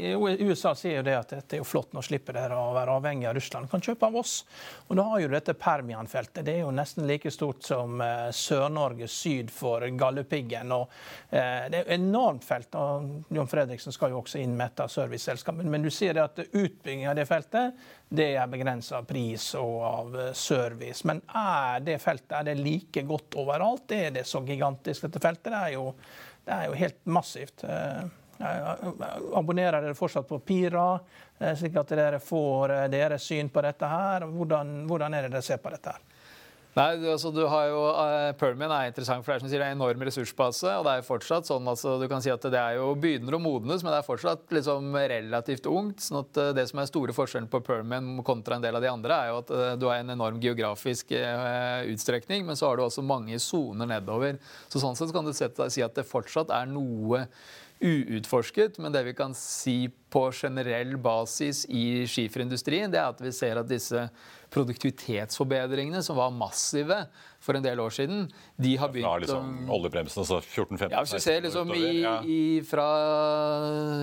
USA 0.47 0.71
sier 0.79 1.01
jo 1.01 1.03
det 1.03 1.17
at 1.17 1.33
dette 1.35 1.57
er 1.57 1.59
jo 1.59 1.67
flott, 1.67 1.91
nå 1.91 2.03
slipper 2.05 2.39
dere 2.39 2.55
å 2.55 2.69
være 2.77 2.95
avhengig 2.95 3.27
av 3.27 3.35
Russland. 3.35 3.67
Kan 3.71 3.83
kjøpe 3.83 4.07
av 4.07 4.15
oss. 4.21 4.37
Og 4.87 4.95
da 4.99 5.05
har 5.09 5.23
jo 5.25 5.33
dette 5.33 5.57
Permian-feltet. 5.59 6.45
Det 6.47 6.55
er 6.55 6.63
jo 6.63 6.71
nesten 6.75 7.09
like 7.09 7.33
stort 7.35 7.67
som 7.67 7.99
uh, 7.99 8.29
Sør-Norge 8.31 9.11
syd 9.11 9.51
for 9.51 9.83
Galdhøpiggen. 9.83 10.71
Og 10.71 10.87
uh, 10.87 11.35
det 11.35 11.81
er 11.81 11.81
et 11.81 11.95
enormt 11.97 12.47
felt. 12.47 12.71
og 12.79 13.35
John 13.35 13.51
Fredriksen 13.51 13.91
skal 13.91 14.15
jo 14.15 14.21
også 14.23 14.39
inn 14.39 14.55
med 14.55 14.71
et 14.71 14.85
av 14.85 14.93
service 14.95 15.27
selskapene. 15.27 15.67
Men 15.67 15.83
du 15.83 15.91
sier 15.91 16.15
det 16.15 16.23
at 16.23 16.39
utbygging 16.47 17.09
av 17.11 17.19
det 17.19 17.27
feltet 17.27 17.83
det 18.11 18.33
er 18.35 18.49
begrensa 18.51 18.99
pris 19.07 19.45
og 19.55 19.75
av 19.87 20.15
eh, 20.19 20.31
service. 20.35 21.05
Men 21.07 21.21
er 21.37 21.83
det 21.85 21.99
feltet 22.03 22.33
er 22.41 22.49
det 22.49 22.57
like 22.59 23.05
godt 23.07 23.37
overalt? 23.39 23.93
Er 23.95 24.11
det 24.17 24.25
så 24.27 24.43
gigantisk, 24.43 25.07
dette 25.07 25.21
feltet? 25.23 25.51
Det 25.53 25.61
er 25.61 25.75
jo, 25.77 25.85
det 26.43 26.57
er 26.57 26.67
jo 26.67 26.79
helt 26.81 26.99
massivt. 27.07 27.63
Eh, 27.63 28.01
Abonnerer 28.41 29.83
dere 29.83 29.93
fortsatt 29.93 30.25
på 30.25 30.39
Pira, 30.41 30.95
slik 31.59 31.75
at 31.77 31.91
dere 31.93 32.17
får 32.17 32.71
deres 32.89 33.27
syn 33.29 33.51
på 33.53 33.61
dette 33.61 33.85
her? 33.85 34.25
Hvordan, 34.25 34.71
hvordan 34.89 35.13
er 35.13 35.27
det 35.27 35.35
dere 35.35 35.45
ser 35.45 35.61
på 35.61 35.69
dette? 35.69 35.93
her? 35.93 36.10
Nei, 36.71 36.91
altså 37.11 37.33
du 37.35 37.41
har 37.51 37.65
jo, 37.67 37.79
uh, 37.91 38.29
Permian 38.39 38.71
er 38.71 38.87
interessant, 38.87 39.25
for 39.25 39.33
det 39.33 39.35
er 39.35 39.43
som 39.43 39.49
sier, 39.51 39.59
det 39.59 39.65
er 39.67 39.73
en 39.73 39.81
enorm 39.81 40.05
ressursbase. 40.07 40.69
og 40.77 40.85
det 40.87 40.93
er 40.93 41.03
fortsatt 41.03 41.49
sånn, 41.49 41.67
altså 41.67 41.97
du 41.99 42.05
kan 42.07 42.23
si 42.23 42.31
at 42.31 42.45
Det 42.47 42.59
er 42.59 42.77
jo 42.77 42.93
begynner 42.95 43.35
å 43.35 43.41
modnes, 43.43 43.83
men 43.83 43.91
det 43.91 43.97
er 43.99 44.07
fortsatt 44.07 44.55
liksom 44.55 44.95
relativt 44.95 45.67
ungt. 45.67 45.99
sånn 46.05 46.21
at 46.21 46.39
uh, 46.39 46.53
Det 46.55 46.63
som 46.69 46.79
er 46.79 46.87
store 46.87 47.15
forskjellen 47.17 47.49
på 47.51 47.59
Permian 47.67 48.23
kontra 48.23 48.55
en 48.55 48.63
del 48.63 48.79
av 48.79 48.85
de 48.85 48.91
andre, 48.91 49.17
er 49.17 49.33
jo 49.33 49.41
at 49.41 49.51
uh, 49.51 49.65
du 49.75 49.89
har 49.89 49.99
en 49.99 50.15
enorm 50.15 50.39
geografisk 50.39 51.11
utstrekning, 51.11 52.45
men 52.47 52.55
så 52.55 52.69
har 52.69 52.79
du 52.79 52.85
også 52.85 53.03
mange 53.03 53.35
soner 53.43 53.89
nedover. 53.89 54.39
Så 54.71 54.79
Sånn 54.79 54.95
sett 54.95 55.11
kan 55.11 55.27
du 55.27 55.33
si 55.35 55.83
at 55.83 55.97
det 55.97 56.07
fortsatt 56.07 56.55
er 56.55 56.71
noe 56.71 57.25
uutforsket, 57.81 58.77
men 58.79 58.93
det 58.93 59.03
vi 59.07 59.13
kan 59.17 59.33
si 59.37 59.89
på 60.11 60.27
generell 60.35 60.97
basis 60.99 61.63
i 61.71 62.03
skiferindustrien, 62.09 62.91
det 62.91 62.99
er 62.99 63.09
at 63.13 63.21
vi 63.23 63.31
ser 63.33 63.59
at 63.61 63.69
disse 63.69 64.07
produktivitetsforbedringene, 64.51 66.01
som 66.03 66.17
var 66.19 66.33
massive 66.35 66.97
for 67.41 67.55
en 67.55 67.63
del 67.63 67.79
år 67.79 67.93
siden, 67.95 68.25
de 68.59 68.73
har 68.77 68.91
begynt 68.91 69.07
Fra 69.07 69.21
liksom 69.23 69.69
oljebremsen, 69.71 70.19
altså 70.21 70.41
14-15 70.43 70.91
Ja, 70.91 70.99
Hvis 70.99 71.15
du 71.15 71.23
ser 71.23 71.45
liksom 71.45 71.71
i, 71.73 71.85
i, 72.27 72.41
fra 72.67 72.87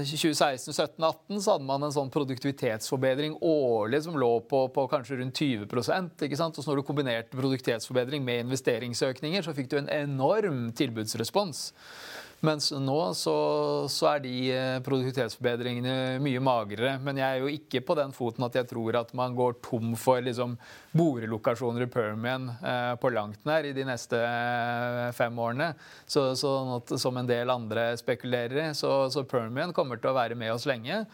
2016, 0.01 0.73
17, 0.73 1.05
18 1.05 1.43
så 1.45 1.59
hadde 1.59 1.69
man 1.69 1.85
en 1.85 1.95
sånn 1.95 2.13
produktivitetsforbedring 2.15 3.37
årlig 3.45 4.01
som 4.09 4.17
lå 4.19 4.31
på, 4.49 4.65
på 4.73 4.87
kanskje 4.91 5.21
rundt 5.21 5.43
20% 5.45 6.25
ikke 6.27 6.41
sant? 6.41 6.57
Og 6.57 6.65
så 6.65 6.73
når 6.73 6.81
du 6.81 6.87
kombinerte 6.89 7.37
produktivitetsforbedring 7.37 8.25
med 8.25 8.47
investeringsøkninger, 8.47 9.45
så 9.45 9.55
fikk 9.57 9.69
du 9.75 9.79
en 9.83 9.93
enorm 9.93 10.71
tilbudsrespons. 10.73 11.69
Mens 12.47 12.69
nå 12.71 12.99
så, 13.19 13.35
så, 13.91 14.13
er 14.13 14.21
de 14.23 14.33
eh, 14.55 14.77
produktivitetsforbedringene 14.87 16.21
mye 16.23 16.43
magrere. 16.45 16.93
Men 17.03 17.19
jeg 17.19 17.27
er 17.27 17.43
jo 17.43 17.51
ikke 17.51 17.83
på 17.83 17.97
den 17.99 18.15
foten 18.15 18.47
at 18.47 18.55
jeg 18.61 18.69
tror 18.71 19.01
at 19.01 19.11
man 19.19 19.35
går 19.39 19.59
tom 19.65 19.97
for 19.99 20.23
liksom, 20.23 20.55
borelokasjoner 20.91 21.83
i 21.85 21.91
Permian 21.93 22.49
eh, 22.49 22.95
på 23.01 23.11
langt 23.13 23.45
nær 23.49 23.67
i 23.67 23.75
de 23.77 23.85
neste 23.87 24.21
eh, 24.25 25.09
fem 25.17 25.39
årene. 25.39 25.73
Så, 26.07 26.31
så 26.39 26.55
at, 26.79 26.95
som 27.01 27.17
en 27.21 27.29
del 27.29 27.51
andre 27.53 27.91
spekulerer 28.01 28.63
i. 28.63 28.71
Så, 28.75 28.93
så 29.13 29.27
Permian 29.29 29.75
kommer 29.77 30.01
til 30.01 30.13
å 30.13 30.17
være 30.17 30.39
med 30.39 30.55
oss 30.55 30.67
lenge. 30.69 31.05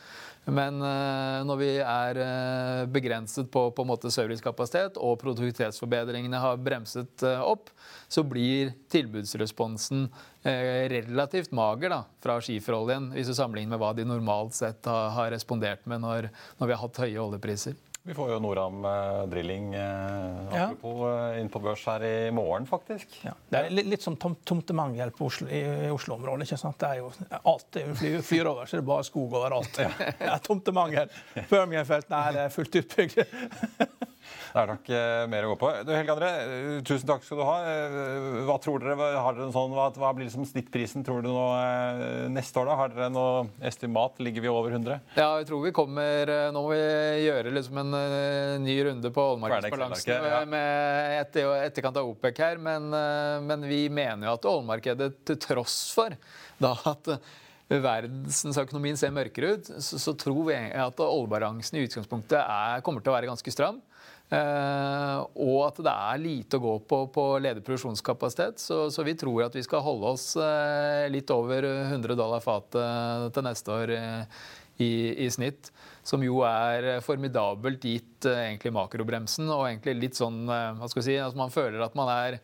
Men 0.44 0.76
eh, 0.84 1.40
når 1.48 1.60
vi 1.60 1.70
er 1.80 2.20
eh, 2.20 2.82
begrenset 2.92 3.48
på, 3.52 3.66
på 3.72 3.86
servicekapasitet 4.04 4.98
og 5.00 5.16
produktivitetsforbedringene 5.22 6.40
har 6.40 6.60
bremset 6.60 7.24
uh, 7.24 7.40
opp, 7.48 7.70
så 8.08 8.22
blir 8.22 8.74
tilbudsresponsen 8.92 10.08
relativt 10.44 11.54
mager 11.56 11.88
da, 11.88 12.02
fra 12.20 12.34
skiferoljen, 12.44 13.06
hvis 13.14 13.30
du 13.30 13.32
sammenligner 13.32 13.72
med 13.72 13.80
hva 13.80 13.94
de 13.96 14.04
normalt 14.04 14.52
sett 14.52 14.84
har, 14.84 15.08
har 15.16 15.30
respondert 15.32 15.86
med 15.88 16.02
når, 16.04 16.28
når 16.58 16.68
vi 16.68 16.74
har 16.76 16.82
hatt 16.82 17.00
høye 17.00 17.22
oljepriser. 17.22 17.78
Vi 18.06 18.14
får 18.14 18.30
jo 18.30 18.38
Noram 18.38 18.84
eh, 18.84 19.22
Drilling 19.32 19.74
eh, 19.74 20.62
apropos, 20.62 21.06
eh, 21.08 21.40
inn 21.40 21.48
på 21.48 21.60
børs 21.64 21.86
her 21.88 22.02
i 22.04 22.30
morgen, 22.36 22.66
faktisk. 22.68 23.08
Ja. 23.24 23.32
Det 23.48 23.62
er 23.62 23.72
litt, 23.72 23.88
litt 23.94 24.04
som 24.04 24.18
tom, 24.20 24.34
tomtemangel 24.44 25.08
på 25.16 25.30
Oslo, 25.30 25.48
i, 25.48 25.62
Oslo-området. 25.88 26.44
ikke 26.44 26.58
sant? 26.60 26.76
Det 26.82 26.90
er 26.90 27.00
jo, 27.00 27.08
alt 27.40 27.78
er 27.80 27.94
flyr, 27.96 28.18
flyr 28.28 28.50
over, 28.52 28.68
så 28.68 28.76
det 28.76 28.84
er 28.84 28.90
bare 28.90 29.08
skog 29.08 29.38
overalt. 29.40 29.80
Ja. 29.80 30.10
ja 30.28 30.36
tomtemangel. 30.44 31.08
Permian-feltene 31.48 32.44
er 32.44 32.52
fullt 32.52 32.76
utbygd. 32.82 33.24
Det 34.54 34.60
er 34.62 34.70
nok 34.70 34.88
eh, 34.94 35.24
mer 35.30 35.46
å 35.46 35.50
gå 35.52 35.56
på. 35.60 35.70
Du, 35.82 35.90
Helge 35.94 36.14
André, 36.14 36.30
eh, 36.44 36.76
tusen 36.86 37.08
takk 37.08 37.24
skal 37.26 37.40
du 37.40 37.44
ha. 37.46 37.56
Eh, 37.66 38.38
hva 38.46 38.56
tror 38.62 38.82
dere, 38.82 39.08
har 39.18 39.36
dere 39.38 39.50
sånn, 39.54 39.74
hva, 39.74 39.88
hva, 39.98 40.12
blir 40.14 40.28
liksom 40.28 40.46
snittprisen 40.46 41.06
tror 41.06 41.24
du 41.24 41.30
nå 41.32 41.46
neste 42.34 42.62
år? 42.62 42.70
da? 42.70 42.78
Har 42.78 42.94
dere 42.94 43.10
noe 43.12 43.44
estimat? 43.66 44.20
Ligger 44.22 44.44
vi 44.44 44.52
over 44.52 44.76
100? 44.76 45.00
Ja, 45.18 45.28
jeg 45.40 45.48
tror 45.50 45.64
vi 45.64 45.74
kommer 45.74 46.30
Nå 46.54 46.62
må 46.62 46.70
vi 46.72 46.80
gjøre 47.24 47.52
liksom 47.54 47.80
en 47.82 47.96
ny 48.64 48.76
runde 48.86 49.10
på 49.14 49.24
ålmarkedsbalansen 49.34 50.12
ja. 50.14 50.42
med 50.48 51.16
etter, 51.20 51.50
etterkant 51.66 51.98
av 52.00 52.10
OPEC 52.12 52.42
her. 52.44 52.60
Men, 52.62 52.90
men 53.48 53.66
vi 53.68 53.86
mener 53.92 54.28
jo 54.28 54.36
at 54.38 54.52
ålmarkedet, 54.54 55.10
til 55.26 55.40
tross 55.42 55.78
for 55.96 56.14
da 56.62 56.76
at 56.92 57.16
verdensøkonomien 57.68 58.98
ser 58.98 59.12
mørkere 59.14 59.56
ut, 59.56 59.70
så, 59.82 59.98
så 60.00 60.14
tror 60.18 60.42
vi 60.50 60.56
at 60.56 61.00
oljebalansen 61.00 61.78
i 61.78 61.84
utgangspunktet 61.86 62.38
er, 62.40 62.82
kommer 62.84 63.02
til 63.02 63.12
å 63.12 63.16
være 63.16 63.30
ganske 63.30 63.54
stram. 63.54 63.80
Uh, 64.32 65.20
og 65.36 65.58
at 65.66 65.78
det 65.84 65.92
er 65.92 66.20
lite 66.22 66.56
å 66.56 66.62
gå 66.62 66.74
på 66.88 66.98
på 67.12 67.24
ledig 67.44 67.62
produksjonskapasitet. 67.66 68.60
Så, 68.62 68.86
så, 68.90 69.04
vi 69.06 69.16
tror 69.20 69.44
at 69.46 69.56
vi 69.56 69.62
skal 69.66 69.84
holde 69.84 70.14
oss 70.16 70.30
uh, 70.40 71.04
litt 71.12 71.30
over 71.34 71.66
100 71.92 72.16
dollar 72.18 72.42
fatet 72.44 73.34
til 73.34 73.46
neste 73.46 73.74
år 73.74 73.92
uh, 73.94 74.44
i, 74.80 74.92
i, 75.26 75.28
snitt. 75.30 75.70
Som 76.04 76.24
jo 76.24 76.40
er 76.48 77.04
formidabelt 77.04 77.84
gitt 77.84 78.26
egentlig 78.28 78.72
makrobremsen. 78.74 79.48
Og 79.52 79.68
egentlig 79.68 79.98
litt 80.00 80.18
sånn 80.18 80.44
hva 80.48 80.88
skal 80.88 81.00
vi 81.00 81.06
si, 81.06 81.18
altså 81.20 81.40
Man 81.40 81.54
føler 81.54 81.84
at 81.84 81.96
man 81.96 82.10
er 82.12 82.40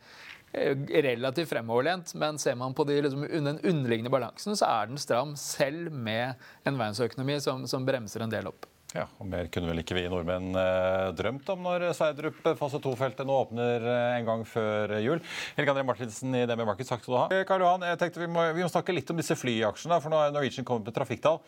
relativt 0.50 1.52
fremoverlent, 1.52 2.10
men 2.18 2.40
ser 2.42 2.56
man 2.58 2.72
på 2.74 2.82
de, 2.88 2.96
liksom, 3.04 3.22
den 3.30 3.60
underliggende 3.60 4.10
balansen, 4.10 4.56
så 4.58 4.66
er 4.66 4.90
den 4.90 4.98
stram, 4.98 5.36
selv 5.38 5.92
med 5.94 6.40
en 6.66 6.80
verdensøkonomi 6.80 7.36
som, 7.44 7.68
som 7.70 7.86
bremser 7.86 8.24
en 8.24 8.32
del 8.32 8.50
opp. 8.50 8.66
Ja, 8.96 9.04
og 9.22 9.28
Mer 9.30 9.46
kunne 9.52 9.70
vel 9.70 9.82
ikke 9.84 9.94
vi 9.94 10.08
nordmenn 10.10 10.50
eh, 10.58 11.08
drømt 11.14 11.48
om 11.52 11.62
når 11.62 11.90
Sverdrup 11.94 12.40
fase 12.58 12.80
2-feltet 12.82 13.28
nå 13.28 13.36
åpner 13.44 13.84
eh, 13.86 14.18
en 14.18 14.26
gang 14.26 14.42
før 14.48 14.96
jul. 14.98 15.20
Helge 15.58 15.74
André 15.74 15.84
Martinsen 15.86 16.34
i 16.34 16.42
DB 16.48 16.64
Markets, 16.66 16.90
takk 16.90 17.04
skal 17.04 17.14
du 17.14 17.18
ha. 17.20 17.26
Eh, 17.36 17.44
Karl 17.46 17.62
Johan, 17.62 17.86
jeg 17.86 18.00
tenkte 18.00 18.24
vi 18.24 18.30
må, 18.30 18.48
vi 18.56 18.64
må 18.66 18.70
snakke 18.72 18.94
litt 18.94 19.12
om 19.12 19.20
disse 19.20 19.38
flyaksjene, 19.38 20.00
for 20.02 20.10
nå 20.10 20.18
har 20.18 20.34
Norwegian 20.34 20.66
kommet 20.66 20.90
med 20.90 20.96
trafikktall. 20.96 21.38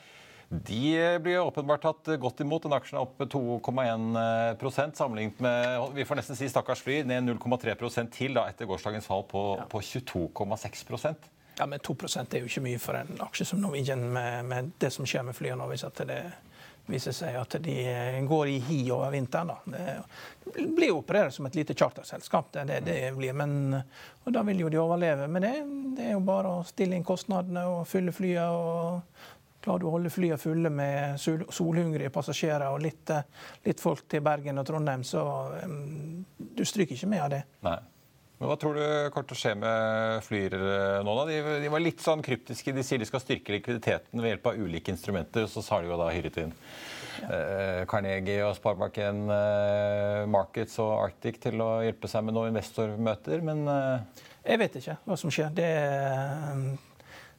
De 0.53 1.19
blir 1.25 1.41
åpenbart 1.41 1.83
tatt 1.83 2.13
godt 2.21 2.43
imot. 2.45 2.67
Den 2.67 2.77
aksjen 2.77 3.01
er 3.01 3.07
opp 3.07 3.19
2,1% 3.25 4.99
sammenlignet 5.01 5.41
med 5.43 5.95
vi 5.97 6.05
får 6.05 6.21
nesten 6.21 6.39
si 6.39 6.51
stakkars 6.53 6.85
fly, 6.85 7.01
ned 7.09 7.25
0,3% 7.25 8.13
til 8.13 8.37
da, 8.37 8.45
etter 8.53 8.69
gårsdagens 8.69 9.09
fall 9.09 9.25
på, 9.31 9.47
ja. 9.59 9.67
på 9.73 9.81
22,6% 9.81 11.31
Ja, 11.59 11.67
men 11.67 11.81
2% 11.81 12.37
er 12.37 12.45
jo 12.45 12.53
ikke 12.53 12.67
mye 12.69 12.81
for 12.83 13.01
en 13.01 13.17
aksje 13.25 13.49
som 13.49 13.65
Norwegian 13.65 14.05
med, 14.13 14.45
med 14.53 14.73
det 14.83 14.93
som 14.93 15.09
skjer 15.09 15.25
med 15.27 15.39
flyene 15.39 15.59
nå. 15.63 15.71
Hvis 15.73 15.89
at 15.89 16.05
det 16.07 16.21
viser 16.87 17.14
seg 17.14 17.37
at 17.38 17.57
de 17.62 17.75
eh, 17.88 18.18
går 18.27 18.49
i 18.49 18.57
hi 18.66 18.81
over 18.90 19.12
vinteren. 19.14 19.53
Da. 19.53 19.59
Det 20.45 20.66
blir 20.77 20.95
operert 20.95 21.35
som 21.35 21.47
et 21.47 21.55
lite 21.55 21.75
charterselskap, 21.75 22.53
det, 22.53 22.64
det, 22.64 22.81
det 22.87 23.12
blir, 23.16 23.37
men, 23.38 23.77
og 24.25 24.33
da 24.35 24.42
vil 24.47 24.64
jo 24.64 24.73
de 24.73 24.81
overleve. 24.83 25.29
Men 25.29 25.47
det, 25.47 25.53
det, 25.97 26.09
er 26.09 26.16
jo 26.16 26.25
bare 26.27 26.59
å 26.59 26.66
stille 26.66 26.99
inn 26.99 27.07
kostnadene 27.07 27.64
og 27.71 27.87
fylle 27.90 28.14
flyene. 28.14 28.49
og 28.51 29.38
Klarer 29.62 29.79
du 29.79 29.87
å 29.87 29.95
holde 29.95 30.11
flyene 30.11 30.40
fulle 30.42 30.73
med 30.75 31.21
solhungrige 31.23 32.11
passasjerer 32.11 32.66
og 32.73 32.83
litt, 32.83 33.11
eh, 33.14 33.23
litt, 33.68 33.81
folk 33.81 34.09
til 34.11 34.25
Bergen 34.27 34.59
og 34.59 34.66
Trondheim, 34.66 35.05
så 35.07 35.23
um, 35.62 36.25
du 36.35 36.64
stryker 36.66 36.99
ikke 36.99 37.11
med 37.12 37.23
av 37.23 37.35
det. 37.37 37.42
Nei. 37.62 37.79
Men 38.43 38.51
Hva 38.51 38.57
tror 38.59 38.75
du 38.75 38.87
kommer 39.15 39.27
til 39.31 39.37
å 39.37 39.39
skje 39.39 39.51
med 39.55 40.25
Flyr 40.27 40.57
eh, 40.59 40.97
nå? 41.07 41.13
da? 41.15 41.27
De, 41.29 41.37
de, 41.63 41.69
var 41.71 41.83
litt 41.85 42.03
sånn 42.03 42.25
kryptiske. 42.27 42.75
De 42.75 42.83
sier 42.83 42.99
de 42.99 43.07
skal 43.07 43.23
styrke 43.23 43.55
likviditeten 43.55 44.19
ved 44.19 44.33
hjelp 44.33 44.49
av 44.51 44.59
ulike 44.59 44.91
instrumenter. 44.91 45.47
Så 45.47 45.63
har 45.69 45.85
de 45.85 45.93
jo 45.93 45.99
da 46.01 46.09
hyret 46.11 46.41
inn 46.43 46.51
ja. 47.21 47.29
eh, 47.29 47.79
Carnegie 47.87 48.43
og 48.43 48.57
Sparebanken 48.59 49.23
eh, 49.31 50.25
Markets 50.35 50.75
og 50.83 50.91
Arctic 51.05 51.39
til 51.47 51.63
å 51.63 51.71
hjelpe 51.87 52.11
seg 52.11 52.27
med 52.27 52.35
noen 52.35 52.51
investormøter, 52.51 53.47
men 53.47 53.63
eh... 53.71 54.27
Jeg 54.43 54.59
vet 54.59 54.83
ikke 54.83 54.99
hva 55.07 55.23
som 55.23 55.31
skjer. 55.31 55.55
Det, 55.55 55.71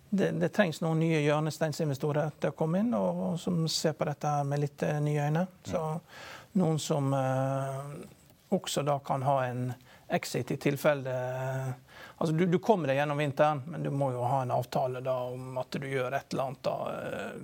det, 0.08 0.34
det 0.39 0.54
trengs 0.56 0.80
noen 0.86 1.04
nye 1.04 1.20
hjørnesteinsinvestorer 1.20 2.38
til 2.39 2.56
å 2.56 2.56
komme 2.63 2.80
inn, 2.80 2.96
og, 2.96 3.24
og, 3.28 3.39
som 3.44 3.66
ser 3.68 4.00
på 4.00 4.08
dette 4.08 4.38
med 4.48 4.63
litt 4.63 4.88
eh, 4.88 5.04
nye 5.04 5.28
øyne. 5.28 5.50
Så 5.68 5.84
noen 6.63 6.80
som 6.80 7.12
eh, 7.18 7.82
også 8.56 8.88
da 8.88 9.02
kan 9.04 9.28
ha 9.28 9.42
en 9.50 9.74
exit 10.08 10.52
i 10.52 10.58
tilfelle 10.58 11.13
altså 12.18 12.34
du, 12.36 12.46
du, 12.46 12.60
kommer 12.60 12.92
deg 12.92 13.00
gjennom 13.02 13.20
vinteren, 13.20 13.63
men 13.68 13.84
du 13.84 13.92
må 13.92 14.12
jo 14.13 14.24
ha 14.28 14.42
en 14.44 14.54
avtale 14.56 15.02
da 15.04 15.16
om 15.32 15.58
at 15.62 15.76
du 15.80 15.88
gjør 15.89 16.16
et 16.18 16.34
eller 16.34 16.50
annet 16.50 16.63
da, 16.63 16.76
eh, 16.94 17.38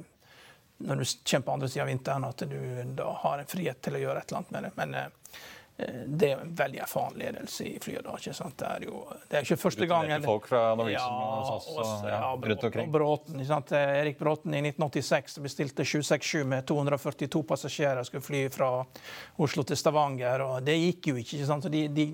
når 0.90 1.02
du 1.02 1.06
kommer 1.06 1.46
på 1.46 1.56
andre 1.58 1.70
sida 1.70 1.84
av 1.84 1.90
vinteren, 1.92 2.28
at 2.30 2.44
du 2.48 2.60
da 2.96 3.10
har 3.24 3.42
en 3.42 3.50
frihet 3.50 3.82
til 3.84 3.98
å 3.98 4.04
gjøre 4.04 4.22
et 4.22 4.32
eller 4.32 4.44
annet 4.44 4.54
med 4.56 4.68
det. 4.68 4.72
Men 4.78 4.96
eh, 4.96 5.08
Eh, 5.34 5.58
det 6.06 6.32
er 6.34 6.42
en 6.44 6.52
veldig 6.56 6.80
erfaren 6.84 7.16
ledelse 7.20 7.64
i 7.64 7.78
flyet. 7.80 8.04
da, 8.04 8.16
ikke 8.20 8.34
sant? 8.36 8.58
Det 8.60 8.68
er 8.68 8.86
jo 8.88 9.04
det 9.30 9.38
er 9.38 9.46
ikke 9.46 9.58
første 9.62 9.88
gangen 9.88 10.26
folk 10.26 10.50
fra 10.52 10.62
Norwegian 10.76 11.00
ja, 11.00 11.30
og 11.30 11.48
SAS 11.48 11.70
og, 11.72 12.08
ja, 12.10 12.20
rundt 12.34 12.66
omkring. 12.68 12.92
Bråten, 12.92 13.40
ikke 13.40 13.50
sant? 13.54 13.72
Erik 13.78 14.20
Bråten 14.20 14.58
i 14.58 14.62
1986 14.64 15.40
bestilte 15.46 15.86
767 15.88 16.44
med 16.52 16.68
242 16.68 17.44
passasjerer 17.48 18.08
skulle 18.08 18.26
fly 18.26 18.44
fra 18.54 18.72
Oslo 19.40 19.64
til 19.64 19.80
Stavanger. 19.80 20.44
og 20.44 20.64
Det 20.68 20.76
gikk 20.76 21.14
jo 21.14 21.20
ikke. 21.22 21.38
ikke 21.40 21.50
sant? 21.54 21.70
De, 21.72 21.86
de, 21.96 22.08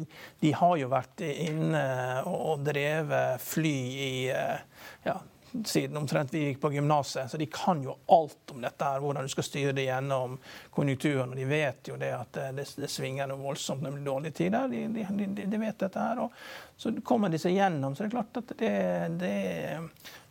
de, 0.44 0.56
har 0.56 0.76
jo 0.82 0.92
vært 0.92 1.26
inne 1.26 1.86
og 2.30 2.66
drevet 2.68 3.42
fly 3.42 3.78
i 4.06 4.12
ja, 4.30 5.18
siden 5.66 5.98
omtrent 5.98 6.34
vi 6.34 6.44
gikk 6.48 6.60
på 6.62 6.72
gymnaset. 6.74 7.32
Så 7.32 7.38
de 7.38 7.46
kan 7.52 7.84
jo 7.84 7.96
alt 8.12 8.52
om 8.52 8.62
dette, 8.64 8.86
her, 8.86 9.04
hvordan 9.04 9.28
du 9.28 9.32
skal 9.32 9.48
styre 9.48 9.76
det 9.78 9.88
gjennom 9.88 10.38
konjunkturen. 10.76 11.32
Og 11.32 11.40
de 11.40 11.48
vet 11.50 11.92
jo 11.92 11.98
det 12.02 12.12
at 12.18 12.42
det, 12.56 12.68
det 12.82 12.92
svinger 12.92 13.30
noe 13.30 13.44
voldsomt 13.44 13.84
når 13.84 13.92
det 13.92 14.00
blir 14.00 14.12
dårlige 14.12 14.38
tider. 14.42 14.68
De, 14.72 14.84
de, 14.96 15.08
de, 15.24 15.48
de, 15.48 15.62
vet 15.62 15.80
dette 15.86 16.06
her. 16.10 16.22
Og 16.26 16.78
så 16.78 16.94
kommer 17.06 17.34
de 17.34 17.42
seg 17.42 17.58
gjennom. 17.58 17.96
Så 17.96 18.04
det 18.04 18.12
er 18.12 18.18
klart 18.18 18.44
at 18.44 18.56
det, 18.60 18.76
det 19.22 19.34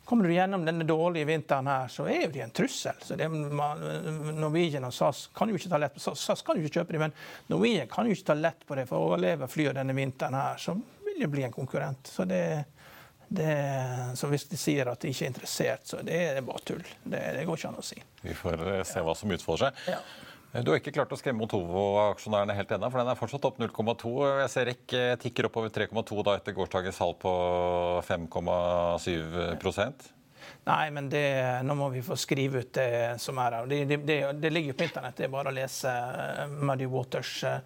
Kommer 0.04 0.28
du 0.28 0.34
gjennom 0.34 0.66
denne 0.66 0.84
dårlige 0.84 1.24
vinteren 1.24 1.66
her, 1.66 1.86
så 1.88 2.04
er 2.04 2.26
jo 2.26 2.32
de 2.34 2.42
en 2.44 2.50
trussel. 2.52 2.98
Så 3.00 3.16
det, 3.16 3.24
Norwegian 3.32 4.84
og 4.84 4.92
SAS 4.92 5.30
kan 5.32 5.48
jo 5.48 5.56
ikke 5.56 5.70
ta 5.72 5.78
lett 5.80 5.94
på 5.96 6.02
SAS 6.04 6.44
kan 6.44 6.60
jo 6.60 6.66
ikke 6.66 6.82
kjøpe 6.82 6.92
dem, 6.92 7.06
men 7.06 7.14
Norwegian 7.48 7.88
kan 7.88 8.04
jo 8.04 8.12
ikke 8.12 8.26
ta 8.28 8.36
lett 8.36 8.66
på 8.68 8.76
det. 8.76 8.84
For 8.90 9.00
å 9.00 9.06
overleve 9.08 9.48
flyet 9.48 9.78
denne 9.78 9.96
vinteren 9.96 10.36
her, 10.36 10.60
så 10.60 10.76
vil 11.06 11.24
det 11.24 11.30
bli 11.32 11.46
en 11.48 11.56
konkurrent. 11.56 12.12
Så 12.12 12.28
det, 12.28 12.42
det, 13.28 13.54
så 14.18 14.28
hvis 14.30 14.46
de 14.50 14.58
sier 14.60 14.90
at 14.90 15.00
de 15.02 15.10
ikke 15.12 15.26
er 15.26 15.32
interessert, 15.32 15.86
så 15.88 16.02
det 16.04 16.20
er 16.34 16.44
bare 16.44 16.62
tull. 16.66 16.84
Det, 17.02 17.20
det 17.38 17.44
går 17.48 17.60
ikke 17.60 17.72
an 17.72 17.80
å 17.80 17.86
si. 17.86 17.98
Vi 18.24 18.36
får 18.36 18.62
eh, 18.68 18.84
se 18.88 19.02
hva 19.04 19.16
som 19.18 19.34
utfolder 19.34 19.68
seg. 19.68 19.92
Ja. 19.94 20.00
Du 20.62 20.70
har 20.70 20.78
ikke 20.78 20.92
klart 20.94 21.10
å 21.10 21.16
skremme 21.18 21.42
Otovo-aksjonærene 21.48 22.54
helt 22.54 22.70
ennå, 22.76 22.86
for 22.86 23.02
den 23.02 23.08
er 23.10 23.18
fortsatt 23.18 23.46
opp 23.48 23.56
0,2. 23.58 24.12
Jeg 24.44 24.50
ser 24.52 24.70
ikke 24.70 25.00
tikker 25.24 25.48
oppover 25.48 25.72
3,2 25.74 26.20
da 26.28 26.36
etter 26.38 26.54
gårsdagens 26.54 27.00
salg 27.00 27.18
på 27.24 27.32
5,7 28.06 29.56
Nei, 30.64 30.90
men 30.90 31.08
det, 31.12 31.24
nå 31.66 31.74
må 31.76 31.90
vi 31.92 32.00
få 32.04 32.16
skrive 32.16 32.62
ut 32.64 32.70
det 32.76 33.16
som 33.20 33.38
er 33.42 33.58
her. 33.58 33.66
Det, 33.68 33.98
det, 34.08 34.16
det 34.40 34.52
ligger 34.52 34.78
på 34.78 34.86
internett. 34.86 35.18
Det 35.18 35.26
er 35.26 35.34
bare 35.34 35.52
å 35.52 35.56
lese 35.56 35.90
eh, 35.92 36.54
Muddy 36.64 36.88
Waters. 36.88 37.34
Eh, 37.44 37.58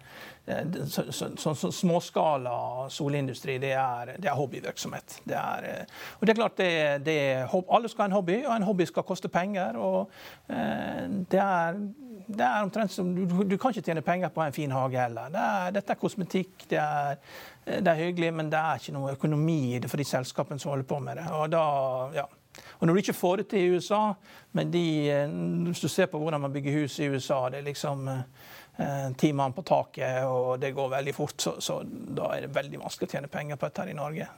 så, 0.89 1.05
så, 1.13 1.29
så, 1.37 1.53
så 1.55 1.71
småskala 1.71 2.89
solindustri, 2.91 3.55
det 3.61 3.71
er, 3.77 4.15
det 4.19 4.27
er 4.27 4.35
hobbyvirksomhet. 4.35 5.21
Det 5.29 5.37
er, 5.39 5.69
eh, 5.69 6.03
og 6.19 6.27
det 6.27 6.33
er 6.33 6.41
klart 6.41 6.59
det, 7.05 7.17
Alle 7.47 7.91
skal 7.91 8.07
ha 8.07 8.11
en 8.11 8.17
hobby, 8.17 8.41
og 8.43 8.53
en 8.57 8.67
hobby 8.67 8.89
skal 8.89 9.07
koste 9.07 9.31
penger. 9.31 9.79
og 9.79 10.11
det 11.29 11.39
er 11.39 11.79
det 12.29 12.45
er 12.45 12.63
omtrent 12.63 12.93
som, 12.93 13.09
du, 13.15 13.23
du, 13.43 13.55
kan 13.57 13.73
ikke 13.73 13.87
tjene 13.87 14.03
penger 14.05 14.29
på 14.33 14.43
en 14.43 14.53
fin 14.53 14.71
hage 14.71 14.99
heller. 15.01 15.31
Det 15.33 15.45
er, 15.45 15.71
dette 15.79 15.95
er 15.95 15.99
kosmetikk, 16.01 16.65
det 16.69 16.77
er, 16.77 17.15
det 17.65 17.87
er, 17.87 18.01
hyggelig, 18.03 18.29
men 18.37 18.51
det 18.51 18.59
er 18.59 18.81
ikke 18.81 18.93
noe 18.93 19.15
økonomi 19.15 19.57
i 19.73 19.79
det 19.81 19.89
for 19.89 20.01
de 20.01 20.05
selskapene 20.05 20.61
som 20.61 20.73
holder 20.73 20.85
på 20.89 20.99
med 21.05 21.17
det. 21.17 21.25
Og 21.33 21.49
da, 21.53 21.63
ja, 22.13 22.27
og 22.79 22.87
når 22.87 22.93
du 22.93 23.01
ikke 23.03 23.13
får 23.13 23.41
det 23.41 23.47
til 23.51 23.59
i 23.59 23.75
USA, 23.75 24.01
men 24.55 24.71
de, 24.71 24.83
eh, 25.11 25.31
hvis 25.67 25.83
du 25.83 25.87
ser 25.91 26.07
på 26.11 26.19
hvordan 26.19 26.41
man 26.41 26.53
bygger 26.53 26.81
hus 26.81 26.99
i 26.99 27.09
USA, 27.11 27.41
det 27.51 27.59
er 27.59 27.67
liksom 27.67 28.07
eh, 28.07 29.09
ti 29.19 29.31
mann 29.35 29.53
på 29.53 29.65
taket, 29.67 30.23
og 30.23 30.61
det 30.61 30.73
går 30.75 30.93
veldig 30.95 31.15
fort, 31.15 31.35
så, 31.41 31.57
så, 31.59 31.81
da 31.83 32.31
er 32.35 32.47
det 32.47 32.55
veldig 32.55 32.79
vanskelig 32.79 33.09
å 33.09 33.15
tjene 33.17 33.31
penger 33.31 33.59
på 33.59 33.67
dette 33.67 33.83
her 33.83 33.91
i 33.91 33.97
Norge. 33.99 34.29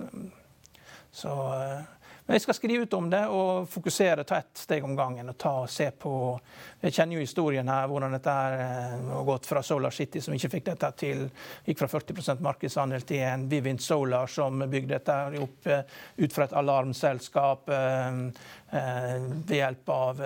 Så 1.14 1.36
eh, 1.54 2.01
men 2.26 2.38
jeg 2.38 2.44
skal 2.46 2.56
skrive 2.56 2.86
ut 2.86 2.94
om 2.94 3.08
det 3.10 3.22
og 3.34 3.70
fokusere, 3.70 4.24
ta 4.28 4.38
ett 4.38 4.62
steg 4.64 4.86
om 4.86 4.96
gangen. 4.96 5.30
og 5.30 5.38
ta, 5.38 5.52
og 5.64 5.70
se 5.70 5.90
på, 5.92 6.40
Jeg 6.82 6.94
kjenner 6.94 7.16
jo 7.16 7.22
historien 7.22 7.68
her, 7.68 7.88
hvordan 7.88 8.16
dette 8.16 8.32
eh, 8.32 8.94
har 9.10 9.26
gått 9.26 9.46
fra 9.46 9.62
Solar 9.64 9.92
City, 9.92 10.22
som 10.22 10.34
ikke 10.34 10.50
fikk 10.50 10.66
dette 10.66 10.92
til, 10.98 11.28
gikk 11.66 11.82
fra 11.82 11.88
40% 11.88 12.42
markedsandel 12.42 13.02
til 13.02 13.22
en 13.26 13.48
Vivint 13.50 13.82
Solar, 13.82 14.28
som 14.28 14.64
bygde 14.64 14.96
dette 14.96 15.18
opp 15.42 15.68
eh, 15.68 15.84
ut 16.18 16.34
fra 16.34 16.46
et 16.46 16.56
alarmselskap 16.58 17.70
eh, 17.70 18.24
ved 18.72 19.56
hjelp 19.58 19.90
av 19.92 20.26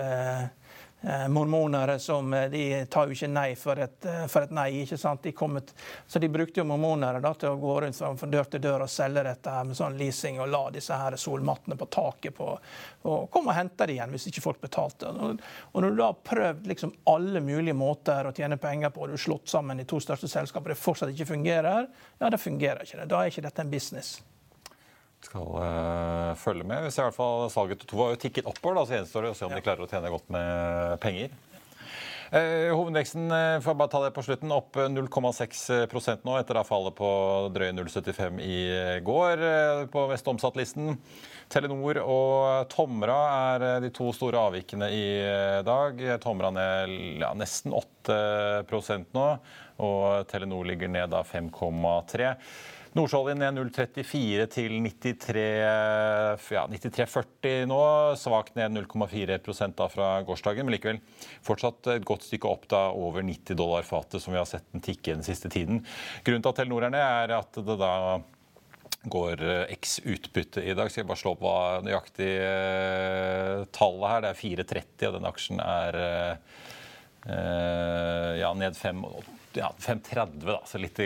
mormonere 1.30 2.00
som 2.00 2.34
eh, 2.34 2.50
de 2.50 2.86
tar 2.86 3.08
jo 3.08 3.14
ikke 3.14 3.28
nei 3.30 3.56
for 3.56 3.80
et, 3.80 4.06
eh, 4.06 4.26
for 4.32 4.46
et 4.46 4.54
nei. 4.56 4.82
ikke 4.82 4.98
sant? 4.98 5.22
De 5.24 5.32
kommet, 5.32 5.74
så 6.08 6.20
de 6.20 6.30
brukte 6.30 6.60
jo 6.60 6.66
mormonere 6.66 7.22
da, 7.22 7.34
til 7.38 7.54
å 7.54 7.60
gå 7.62 7.76
rundt 7.82 8.00
fra 8.00 8.30
dør 8.32 8.50
til 8.50 8.64
dør 8.64 8.86
og 8.88 8.90
selge 8.90 9.26
dette 9.28 9.54
her 9.54 9.68
med 9.70 9.78
sånn 9.78 9.98
leasing 10.00 10.40
og 10.42 10.50
la 10.50 10.64
disse 10.74 10.98
her 10.98 11.18
solmattene 11.22 11.78
på 11.78 11.90
taket 11.94 12.38
på, 12.38 12.52
og 13.06 13.30
kom 13.32 13.52
og 13.52 13.58
hente 13.58 13.86
det 13.86 13.98
igjen 13.98 14.16
hvis 14.16 14.30
ikke 14.32 14.46
folk 14.48 14.62
betalte. 14.66 15.12
Og, 15.14 15.42
når 15.76 15.90
du 15.90 16.02
da 16.02 16.10
har 16.10 16.22
prøvd 16.32 16.70
liksom 16.74 16.96
alle 17.12 17.42
mulige 17.44 17.78
måter 17.78 18.26
å 18.26 18.34
tjene 18.36 18.58
penger 18.62 18.94
på, 18.94 19.04
og 19.04 19.12
du 19.12 19.18
har 19.20 19.26
slått 19.28 19.52
sammen 19.52 19.78
de 19.78 19.86
to 19.90 20.02
største 20.02 20.32
selskapene, 20.32 20.74
det 20.74 20.82
fortsatt 20.82 21.14
ikke 21.14 21.34
fungerer, 21.36 21.92
ja, 22.18 22.30
da 22.32 22.40
fungerer 22.42 22.82
ikke 22.82 23.04
det. 23.04 23.12
Da 23.12 23.22
er 23.22 23.34
ikke 23.34 23.46
dette 23.46 23.62
en 23.62 23.74
business 23.74 24.18
skal 25.26 25.50
uh, 25.58 26.36
følge 26.40 26.68
med. 26.68 26.86
Vi 26.86 26.94
ser 26.94 27.06
i 27.06 27.10
hvert 27.10 27.18
fall 27.18 27.50
Salget 27.54 27.84
til 27.84 27.92
to 27.92 28.00
har 28.04 28.14
jo 28.14 28.22
tikket 28.22 28.48
oppover, 28.50 28.80
da, 28.80 28.86
så 28.88 28.98
gjenstår 29.00 29.28
det 29.28 29.34
å 29.34 29.38
se 29.38 29.48
om 29.48 29.56
de 29.56 29.66
klarer 29.66 29.86
å 29.86 29.90
tjene 29.92 30.14
godt 30.14 30.32
med 30.34 30.96
penger. 31.04 31.36
Uh, 32.26 32.72
hovedveksten 32.74 33.30
uh, 33.30 33.62
får 33.64 33.78
bare 33.78 33.92
ta 33.94 34.02
det 34.04 34.12
på 34.16 34.24
slutten, 34.26 34.54
opp 34.56 34.80
0,6% 34.92 36.26
nå 36.26 36.38
etter 36.40 36.58
da 36.58 36.66
fallet 36.68 36.98
på 36.98 37.10
drøye 37.56 37.76
0,75 37.78 38.42
i 38.44 38.60
går 39.06 39.44
på 39.94 40.06
mest 40.12 40.32
Omsatt-listen. 40.34 40.96
Telenor 41.54 42.02
og 42.02 42.70
Tomra 42.74 43.20
er 43.54 43.68
de 43.84 43.92
to 43.94 44.10
store 44.18 44.42
avvikene 44.50 44.90
i 44.90 45.06
dag. 45.68 46.02
Tomra 46.24 46.50
ned 46.56 46.96
ja, 47.22 47.30
nesten 47.38 47.76
8% 47.78 49.14
nå, 49.14 49.28
og 49.86 50.26
Telenor 50.32 50.66
ligger 50.66 50.90
ned 50.90 51.14
da 51.14 51.22
5,3 51.22 52.34
Nordsjøoljen 52.96 53.42
ned 53.42 53.58
0,34 53.60 54.46
til 54.54 54.74
93,40 54.86 56.54
ja, 56.56 56.62
93 56.72 57.66
nå. 57.68 57.80
Svakt 58.16 58.56
ned 58.56 58.72
0,4 58.78 59.36
da 59.76 59.88
fra 59.92 60.12
gårsdagen, 60.24 60.64
men 60.64 60.78
likevel 60.78 61.02
fortsatt 61.44 61.92
et 61.92 62.08
godt 62.08 62.24
stykke 62.24 62.48
opp 62.48 62.70
da 62.72 62.86
over 62.96 63.26
90 63.26 63.60
dollar 63.60 63.84
fatet, 63.84 64.24
som 64.24 64.32
vi 64.32 64.40
har 64.40 64.48
sett 64.48 64.64
den 64.72 64.86
tikke 64.86 65.18
den 65.18 65.28
siste 65.28 65.52
tiden. 65.52 65.84
Grunnen 66.24 66.46
til 66.46 66.54
at 66.54 66.62
Telenor 66.62 66.88
er 66.88 66.96
ned, 66.96 67.04
er 67.04 67.36
at 67.42 67.60
det 67.68 67.78
da 67.84 67.92
går 69.12 69.44
eh, 69.44 69.76
X 69.76 70.00
utbytte 70.08 70.64
i 70.64 70.74
dag. 70.74 70.88
Skal 70.88 71.04
jeg 71.04 71.12
bare 71.12 71.20
slå 71.20 71.36
opp 71.36 71.44
hva 71.44 71.58
nøyaktig 71.84 72.32
uh, 72.40 73.66
tallet 73.76 74.12
her. 74.14 74.24
Det 74.24 74.32
er 74.32 74.40
4,30, 74.40 75.08
og 75.10 75.18
den 75.20 75.30
aksjen 75.30 75.60
er 75.68 76.00
uh, 77.28 78.32
ja, 78.40 78.56
ned 78.56 78.80
5 78.80 79.04
ja, 79.58 79.72
5,30, 79.80 80.40
da, 80.46 80.60
så 80.68 80.80
litt 80.82 81.00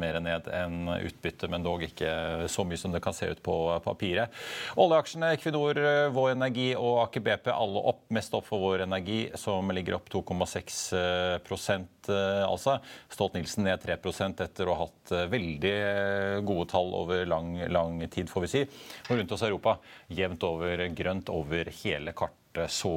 mer 0.00 0.20
ned 0.22 0.48
enn 0.52 0.88
utbytte, 0.96 1.48
men 1.50 1.64
dog 1.64 1.82
ikke 1.86 2.46
så 2.50 2.64
mye 2.66 2.78
som 2.80 2.92
det 2.94 3.02
kan 3.04 3.14
se 3.16 3.28
ut 3.30 3.42
på 3.44 3.56
papiret. 3.84 4.32
Oljeaksjene 4.78 5.32
Equinor, 5.36 5.80
Vår 6.14 6.32
Energi 6.34 6.68
og 6.78 7.02
Aker 7.06 7.24
BP 7.26 7.50
alle 7.52 7.82
opp. 7.92 8.04
Mest 8.14 8.34
opp 8.36 8.46
for 8.48 8.62
Vår 8.62 8.84
Energi, 8.86 9.30
som 9.38 9.70
ligger 9.74 9.98
opp 9.98 10.10
2,6% 10.12 12.10
eh, 12.12 12.44
altså. 12.46 12.78
Stolt-Nielsen 13.12 13.66
ned 13.66 13.82
3 13.82 13.98
etter 14.46 14.68
å 14.68 14.76
ha 14.76 14.86
hatt 14.86 15.14
eh, 15.14 15.28
veldig 15.32 15.76
eh, 15.76 16.40
gode 16.46 16.68
tall 16.72 16.92
over 16.96 17.24
lang, 17.28 17.56
lang 17.72 18.00
tid, 18.08 18.30
får 18.30 18.46
vi 18.46 18.52
si. 18.52 18.66
Og 19.08 19.16
rundt 19.18 19.32
oss 19.36 19.44
i 19.44 19.50
Europa 19.50 19.78
jevnt 20.08 20.46
over 20.46 20.86
grønt 20.96 21.32
over 21.34 21.72
hele 21.82 22.14
kartet 22.16 22.72
så 22.72 22.94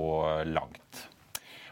langt. 0.48 1.08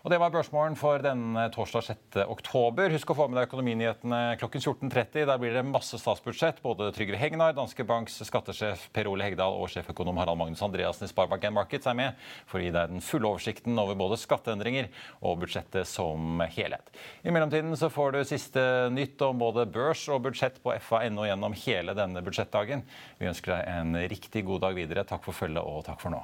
Og 0.08 0.12
Det 0.14 0.22
var 0.22 0.32
børsmålen 0.32 0.78
for 0.80 1.02
denne 1.04 1.42
torsdag 1.52 1.84
6. 1.84 2.22
oktober. 2.32 2.94
Husk 2.96 3.10
å 3.12 3.16
få 3.18 3.26
med 3.28 3.36
deg 3.36 3.50
økonominyhetene 3.50 4.38
klokken 4.40 4.64
14.30. 4.64 5.26
Der 5.28 5.42
blir 5.42 5.52
det 5.52 5.66
masse 5.68 6.00
statsbudsjett. 6.00 6.62
Både 6.64 6.88
Trygve 6.96 7.20
Hegnar, 7.20 7.52
Danske 7.58 7.84
Banks 7.84 8.16
skattesjef 8.30 8.86
Per 8.96 9.10
Ole 9.12 9.28
Hegdal 9.28 9.60
og 9.60 9.68
sjeføkonom 9.74 10.16
Harald 10.22 10.40
Magnus 10.40 10.64
Andreassen 10.64 11.10
i 11.10 11.12
Sparebank 11.12 11.50
Markets 11.52 11.92
er 11.92 12.00
med 12.00 12.24
for 12.48 12.62
å 12.62 12.64
gi 12.64 12.72
deg 12.72 12.96
den 12.96 13.04
fulle 13.04 13.34
oversikten 13.34 13.84
over 13.84 14.00
både 14.00 14.22
skatteendringer 14.24 14.88
og 15.20 15.44
budsjettet 15.44 15.92
som 15.92 16.40
helhet. 16.56 16.88
I 17.28 17.36
mellomtiden 17.36 17.76
så 17.76 17.92
får 17.92 18.16
du 18.16 18.24
siste 18.32 18.64
nytt 18.96 19.28
om 19.28 19.44
både 19.44 19.68
børs 19.68 20.08
og 20.08 20.24
budsjett 20.32 20.64
på 20.64 20.80
fa.no 20.88 21.28
gjennom 21.28 21.62
hele 21.68 22.00
denne 22.00 22.24
budsjettdagen. 22.24 22.88
Vi 23.20 23.28
ønsker 23.28 23.58
deg 23.58 23.72
en 23.76 24.04
riktig 24.08 24.48
god 24.48 24.70
dag 24.70 24.84
videre. 24.86 25.04
Takk 25.04 25.28
for 25.28 25.36
følget 25.36 25.68
og 25.68 25.84
takk 25.92 26.00
for 26.00 26.16
nå. 26.16 26.24